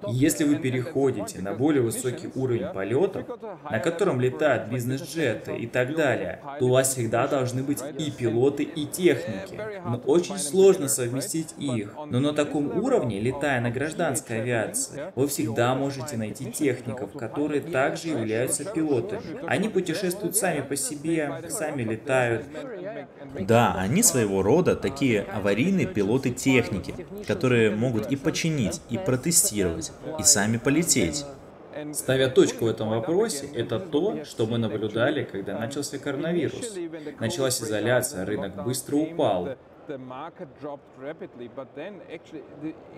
Если 0.08 0.44
вы 0.44 0.56
переходите 0.58 1.42
на 1.42 1.54
более 1.54 1.82
высокий 1.82 2.30
уровень 2.36 2.68
полетов, 2.74 3.26
на 3.70 3.80
котором 3.80 4.20
летают 4.22 4.70
бизнес-джеты 4.70 5.56
и 5.58 5.68
так 5.68 5.96
далее, 5.96 6.42
то 6.60 6.66
у 6.66 6.70
вас 6.70 6.94
всегда 6.94 7.28
должны 7.28 7.64
быть 7.64 7.84
и 7.98 8.12
пилоты, 8.12 8.64
и 8.64 8.86
техники. 8.86 9.60
Но 9.86 9.98
очень 10.06 10.38
сложно 10.38 10.88
совместить 10.88 11.56
их. 11.58 11.94
Но 12.10 12.20
на 12.20 12.34
таком 12.34 12.78
уровне, 12.84 13.20
летая 13.20 13.62
на 13.62 13.72
гражданской 13.72 14.42
авиации, 14.42 15.12
вы 15.16 15.28
всегда 15.28 15.76
можете 15.76 16.18
найти 16.18 16.52
техников, 16.52 17.14
которые 17.14 17.62
также 17.62 18.10
являются 18.10 18.66
пилотами. 18.66 19.22
Они 19.48 19.70
путешествуют 19.70 20.36
сами 20.36 20.62
по 20.62 20.76
себе, 20.76 21.44
сами 21.50 21.84
летают. 21.84 21.95
Да, 23.42 23.76
они 23.78 24.04
своего 24.04 24.42
рода 24.42 24.76
такие 24.76 25.22
аварийные 25.22 25.88
пилоты 25.88 26.30
техники, 26.32 27.08
которые 27.28 27.72
могут 27.72 28.12
и 28.12 28.16
починить, 28.16 28.82
и 28.90 28.98
протестировать, 28.98 29.92
и 30.20 30.24
сами 30.24 30.58
полететь. 30.58 31.26
Ставя 31.94 32.30
точку 32.30 32.66
в 32.66 32.68
этом 32.70 32.90
вопросе, 32.90 33.48
это 33.54 33.80
то, 33.80 34.24
что 34.24 34.46
мы 34.46 34.58
наблюдали, 34.58 35.24
когда 35.24 35.60
начался 35.60 35.98
коронавирус. 35.98 36.74
Началась 37.20 37.62
изоляция, 37.62 38.26
рынок 38.26 38.64
быстро 38.64 38.96
упал. 38.96 39.50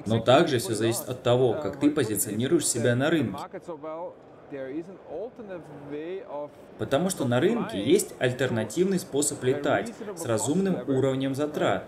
Но 0.05 0.19
также 0.19 0.59
все 0.59 0.73
зависит 0.73 1.09
от 1.09 1.23
того, 1.23 1.53
как 1.53 1.79
ты 1.79 1.89
позиционируешь 1.89 2.67
себя 2.67 2.95
на 2.95 3.09
рынке. 3.09 3.39
Потому 6.77 7.09
что 7.09 7.25
на 7.25 7.39
рынке 7.39 7.83
есть 7.83 8.13
альтернативный 8.19 8.99
способ 8.99 9.43
летать 9.43 9.93
с 10.15 10.25
разумным 10.25 10.77
уровнем 10.87 11.35
затрат. 11.35 11.85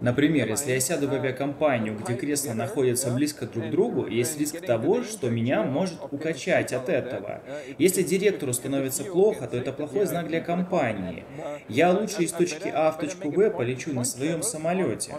Например, 0.00 0.48
если 0.48 0.72
я 0.72 0.80
сяду 0.80 1.08
в 1.08 1.12
авиакомпанию, 1.14 1.96
где 1.96 2.14
кресла 2.14 2.52
находятся 2.52 3.10
близко 3.10 3.46
друг 3.46 3.66
к 3.66 3.70
другу, 3.70 4.06
есть 4.06 4.38
риск 4.38 4.60
того, 4.64 5.02
что 5.02 5.30
меня 5.30 5.62
может 5.62 5.98
укачать 6.10 6.72
от 6.72 6.88
этого. 6.88 7.40
Если 7.78 8.02
директору 8.02 8.52
становится 8.52 9.04
плохо, 9.04 9.46
то 9.46 9.56
это 9.56 9.72
плохой 9.72 10.06
знак 10.06 10.28
для 10.28 10.40
компании. 10.40 11.24
Я 11.68 11.92
лучше 11.92 12.22
из 12.22 12.32
точки 12.32 12.68
А 12.68 12.90
в 12.90 12.98
точку 12.98 13.30
Б 13.30 13.50
полечу 13.50 13.92
на 13.92 14.04
своем 14.04 14.42
самолете. 14.42 15.14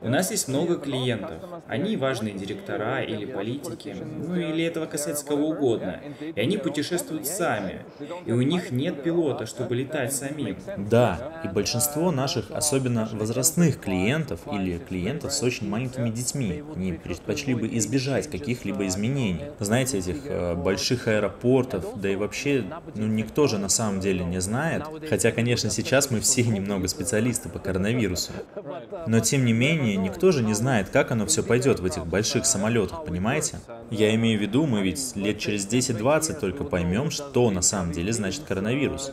У 0.00 0.08
нас 0.08 0.30
есть 0.30 0.48
много 0.48 0.76
клиентов. 0.76 1.38
Они 1.66 1.96
важные 1.96 2.34
директора 2.34 3.02
или 3.02 3.24
политики, 3.24 3.96
ну 4.00 4.36
или 4.36 4.64
этого 4.64 4.86
касается 4.86 5.24
кого 5.26 5.48
угодно. 5.48 6.00
И 6.34 6.40
они 6.40 6.56
путешествуют 6.58 7.26
сами. 7.26 7.84
И 8.26 8.32
у 8.32 8.42
них 8.42 8.70
нет 8.70 9.02
пилота, 9.02 9.46
чтобы 9.46 9.74
летать 9.74 10.12
самим. 10.12 10.56
Да, 10.76 11.42
и 11.44 11.48
большинство 11.48 12.10
наших 12.10 12.50
особенно 12.62 13.08
возрастных 13.12 13.80
клиентов 13.80 14.40
или 14.52 14.78
клиентов 14.78 15.32
с 15.32 15.42
очень 15.42 15.68
маленькими 15.68 16.10
детьми. 16.10 16.62
Они 16.74 16.92
предпочли 16.92 17.54
бы 17.54 17.68
избежать 17.76 18.30
каких-либо 18.30 18.86
изменений. 18.86 19.40
Знаете, 19.58 19.98
этих 19.98 20.18
э, 20.26 20.54
больших 20.54 21.08
аэропортов, 21.08 22.00
да 22.00 22.08
и 22.08 22.14
вообще, 22.14 22.64
ну 22.94 23.06
никто 23.06 23.48
же 23.48 23.58
на 23.58 23.68
самом 23.68 23.98
деле 23.98 24.24
не 24.24 24.40
знает. 24.40 24.84
Хотя, 25.08 25.32
конечно, 25.32 25.70
сейчас 25.70 26.10
мы 26.12 26.20
все 26.20 26.44
немного 26.44 26.86
специалисты 26.86 27.48
по 27.48 27.58
коронавирусу. 27.58 28.32
Но 29.08 29.18
тем 29.18 29.44
не 29.44 29.52
менее, 29.52 29.96
никто 29.96 30.30
же 30.30 30.44
не 30.44 30.54
знает, 30.54 30.88
как 30.90 31.10
оно 31.10 31.26
все 31.26 31.42
пойдет 31.42 31.80
в 31.80 31.84
этих 31.84 32.06
больших 32.06 32.46
самолетах, 32.46 33.04
понимаете? 33.04 33.58
Я 33.90 34.14
имею 34.14 34.38
в 34.38 34.42
виду, 34.42 34.66
мы 34.66 34.82
ведь 34.82 35.16
лет 35.16 35.38
через 35.40 35.66
10-20 35.66 36.38
только 36.38 36.62
поймем, 36.62 37.10
что 37.10 37.50
на 37.50 37.62
самом 37.62 37.90
деле 37.90 38.12
значит 38.12 38.44
коронавирус. 38.46 39.12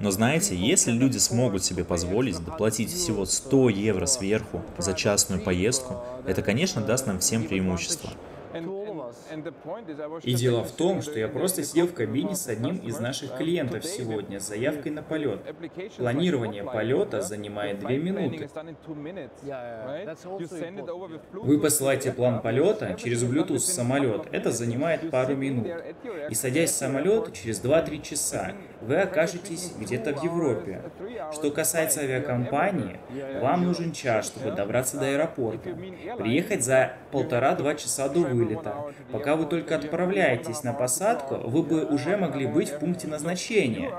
Но 0.00 0.10
знаете, 0.10 0.56
если 0.56 0.90
люди 0.92 1.18
смогут 1.18 1.64
себе 1.64 1.84
позволить 1.84 2.44
доплатить 2.44 2.92
всего 2.92 3.24
100 3.24 3.68
евро 3.70 4.06
сверху 4.06 4.62
за 4.78 4.94
частную 4.94 5.42
поездку, 5.42 5.96
это, 6.26 6.42
конечно, 6.42 6.82
даст 6.82 7.06
нам 7.06 7.18
всем 7.20 7.44
преимущество. 7.46 8.10
И 10.22 10.34
дело 10.34 10.64
в 10.64 10.72
том, 10.72 11.02
что 11.02 11.18
я 11.18 11.28
просто 11.28 11.62
сидел 11.62 11.86
в 11.86 11.94
кабине 11.94 12.34
с 12.34 12.46
одним 12.48 12.76
из 12.76 12.98
наших 13.00 13.36
клиентов 13.36 13.84
сегодня 13.84 14.40
с 14.40 14.48
заявкой 14.48 14.92
на 14.92 15.02
полет. 15.02 15.40
Планирование 15.96 16.64
полета 16.64 17.22
занимает 17.22 17.80
две 17.80 17.98
минуты. 17.98 18.48
Вы 21.32 21.60
посылаете 21.60 22.12
план 22.12 22.40
полета 22.40 22.94
через 22.94 23.22
Bluetooth 23.22 23.56
в 23.56 23.60
самолет. 23.60 24.26
Это 24.32 24.50
занимает 24.50 25.10
пару 25.10 25.36
минут. 25.36 25.68
И 26.30 26.34
садясь 26.34 26.70
в 26.70 26.74
самолет, 26.74 27.32
через 27.32 27.62
2-3 27.62 28.02
часа 28.02 28.52
вы 28.86 28.96
окажетесь 28.96 29.72
где-то 29.78 30.14
в 30.14 30.22
Европе. 30.22 30.82
Что 31.32 31.50
касается 31.50 32.00
авиакомпании, 32.00 32.98
вам 33.40 33.64
нужен 33.64 33.92
час, 33.92 34.26
чтобы 34.26 34.52
добраться 34.52 34.98
до 34.98 35.06
аэропорта. 35.06 35.70
Приехать 36.18 36.64
за 36.64 36.92
полтора-два 37.10 37.74
часа 37.74 38.08
до 38.08 38.20
вылета. 38.20 38.74
Пока 39.10 39.36
вы 39.36 39.46
только 39.46 39.76
отправляетесь 39.76 40.62
на 40.62 40.72
посадку, 40.72 41.36
вы 41.36 41.62
бы 41.62 41.84
уже 41.84 42.16
могли 42.16 42.46
быть 42.46 42.70
в 42.70 42.78
пункте 42.78 43.06
назначения. 43.08 43.92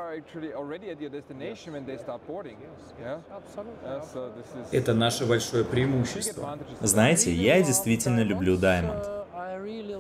Это 4.72 4.94
наше 4.94 5.26
большое 5.26 5.64
преимущество. 5.64 6.58
Знаете, 6.82 7.32
я 7.32 7.62
действительно 7.62 8.22
люблю 8.22 8.56
Diamond. 8.58 9.24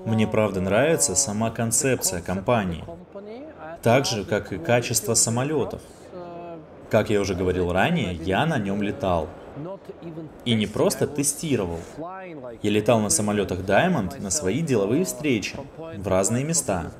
Мне 0.05 0.27
правда 0.27 0.59
нравится 0.61 1.15
сама 1.15 1.49
концепция 1.49 2.21
компании, 2.21 2.83
так 3.83 4.05
же, 4.05 4.23
как 4.23 4.53
и 4.53 4.57
качество 4.57 5.13
самолетов. 5.13 5.81
Как 6.89 7.09
я 7.09 7.19
уже 7.19 7.35
говорил 7.35 7.71
ранее, 7.71 8.13
я 8.13 8.45
на 8.45 8.57
нем 8.57 8.81
летал. 8.81 9.27
И 10.45 10.55
не 10.55 10.65
просто 10.65 11.05
тестировал. 11.05 11.79
Я 12.61 12.71
летал 12.71 12.99
на 12.99 13.09
самолетах 13.09 13.59
Diamond 13.59 14.19
на 14.21 14.31
свои 14.31 14.61
деловые 14.61 15.05
встречи 15.05 15.55
в 15.97 16.07
разные 16.07 16.43
места. 16.43 16.91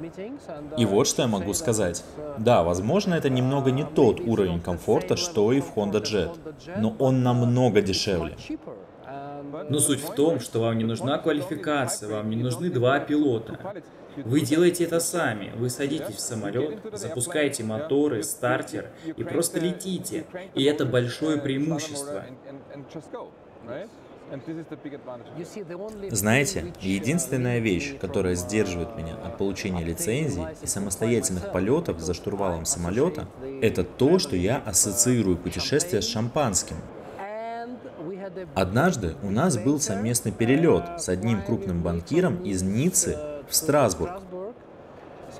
И 0.78 0.86
вот 0.86 1.08
что 1.08 1.24
я 1.24 1.28
могу 1.28 1.54
сказать. 1.54 2.04
Да, 2.38 2.64
возможно, 2.64 3.16
это 3.16 3.30
немного 3.30 3.72
не 3.72 3.84
тот 3.84 4.20
уровень 4.20 4.62
комфорта, 4.62 5.16
что 5.16 5.52
и 5.52 5.62
в 5.62 5.76
Honda 5.76 6.04
Jet, 6.04 6.38
но 6.78 6.96
он 7.00 7.24
намного 7.24 7.82
дешевле. 7.82 8.38
Но 9.70 9.80
суть 9.80 10.02
в 10.02 10.14
том, 10.14 10.40
что 10.40 10.60
вам 10.60 10.78
не 10.78 10.84
нужна 10.84 11.18
квалификация, 11.18 12.10
вам 12.10 12.30
не 12.30 12.36
нужны 12.36 12.70
два 12.70 13.00
пилота. 13.00 13.60
Вы 14.18 14.41
делаете 14.41 14.86
это 14.86 14.99
сами. 14.99 15.51
Вы 15.55 15.70
садитесь 15.70 16.16
в 16.16 16.20
самолет, 16.20 16.80
запускаете 16.93 17.64
моторы, 17.64 18.24
стартер 18.24 18.89
и 19.05 19.24
просто 19.24 19.59
летите. 19.59 20.26
И 20.55 20.64
это 20.64 20.86
большое 20.86 21.39
преимущество. 21.39 22.26
Знаете, 26.09 26.74
единственная 26.82 27.59
вещь, 27.59 27.97
которая 27.99 28.36
сдерживает 28.36 28.95
меня 28.95 29.16
от 29.16 29.38
получения 29.38 29.84
лицензий 29.84 30.43
и 30.61 30.66
самостоятельных 30.66 31.51
полетов 31.51 31.99
за 31.99 32.14
штурвалом 32.14 32.66
самолета, 32.66 33.28
это 33.61 33.84
то, 33.84 34.20
что 34.20 34.36
я 34.36 34.57
ассоциирую 34.57 35.38
путешествие 35.38 36.01
с 36.01 36.07
шампанским. 36.07 36.78
Однажды 38.55 39.16
у 39.22 39.30
нас 39.30 39.57
был 39.57 39.80
совместный 39.80 40.32
перелет 40.32 41.01
с 41.01 41.09
одним 41.09 41.41
крупным 41.43 41.84
банкиром 41.84 42.43
из 42.43 42.64
Ниццы 42.64 43.18
в 43.50 43.56
Страсбург. 43.56 44.22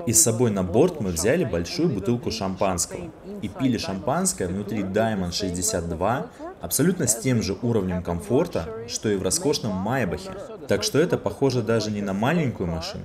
И 0.06 0.14
с 0.14 0.24
собой 0.24 0.52
на 0.52 0.64
борт 0.64 1.00
мы 1.00 1.12
взяли 1.12 1.44
большую 1.44 1.90
бутылку 1.90 2.32
шампанского 2.32 3.12
и 3.42 3.48
пили 3.48 3.78
шампанское 3.78 4.48
внутри 4.48 4.82
Diamond 4.82 5.34
62 5.34 6.28
абсолютно 6.62 7.08
с 7.08 7.16
тем 7.16 7.42
же 7.42 7.56
уровнем 7.62 8.02
комфорта, 8.02 8.68
что 8.88 9.10
и 9.10 9.16
в 9.16 9.22
роскошном 9.22 9.74
Майбахе. 9.74 10.32
Так 10.68 10.84
что 10.84 10.98
это 10.98 11.18
похоже 11.18 11.62
даже 11.62 11.92
не 11.92 12.02
на 12.02 12.14
маленькую 12.14 12.68
машину. 12.70 13.04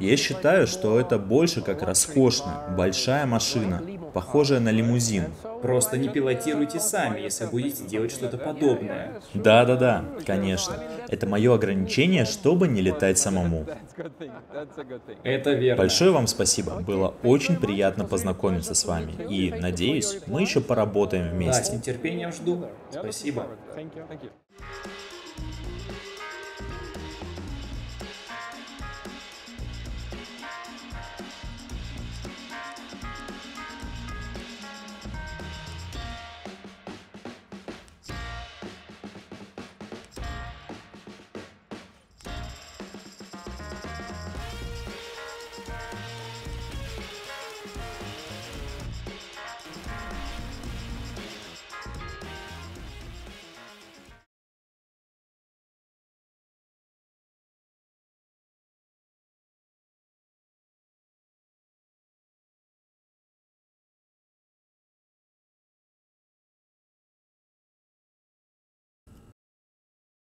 Я 0.00 0.16
считаю, 0.16 0.66
что 0.66 0.98
это 1.00 1.18
больше 1.18 1.60
как 1.60 1.82
роскошная, 1.82 2.68
большая 2.76 3.26
машина, 3.26 3.82
похожая 4.12 4.60
на 4.60 4.70
лимузин. 4.70 5.26
Просто 5.62 5.98
не 5.98 6.08
пилотируйте 6.08 6.80
сами, 6.80 7.20
если 7.20 7.46
будете 7.46 7.84
делать 7.84 8.12
что-то 8.12 8.38
подобное. 8.38 9.20
Да-да-да, 9.34 10.04
конечно. 10.26 10.82
Это 11.08 11.26
мое 11.26 11.54
ограничение, 11.54 12.24
чтобы 12.24 12.68
не 12.68 12.80
летать 12.80 13.18
самому. 13.18 13.66
Это 15.22 15.52
верно. 15.52 15.82
Большое 15.82 16.10
вам 16.12 16.26
спасибо. 16.26 16.80
Было 16.80 17.14
очень 17.22 17.56
приятно 17.56 18.04
познакомиться 18.04 18.74
с 18.74 18.84
вами. 18.84 19.12
И, 19.28 19.50
надеюсь, 19.52 20.18
мы 20.26 20.42
еще 20.42 20.60
поработаем 20.60 21.30
вместе. 21.30 21.62
Да, 21.62 21.68
с 21.68 21.72
нетерпением 21.72 22.32
жду. 22.32 22.66
Спасибо. 22.90 23.46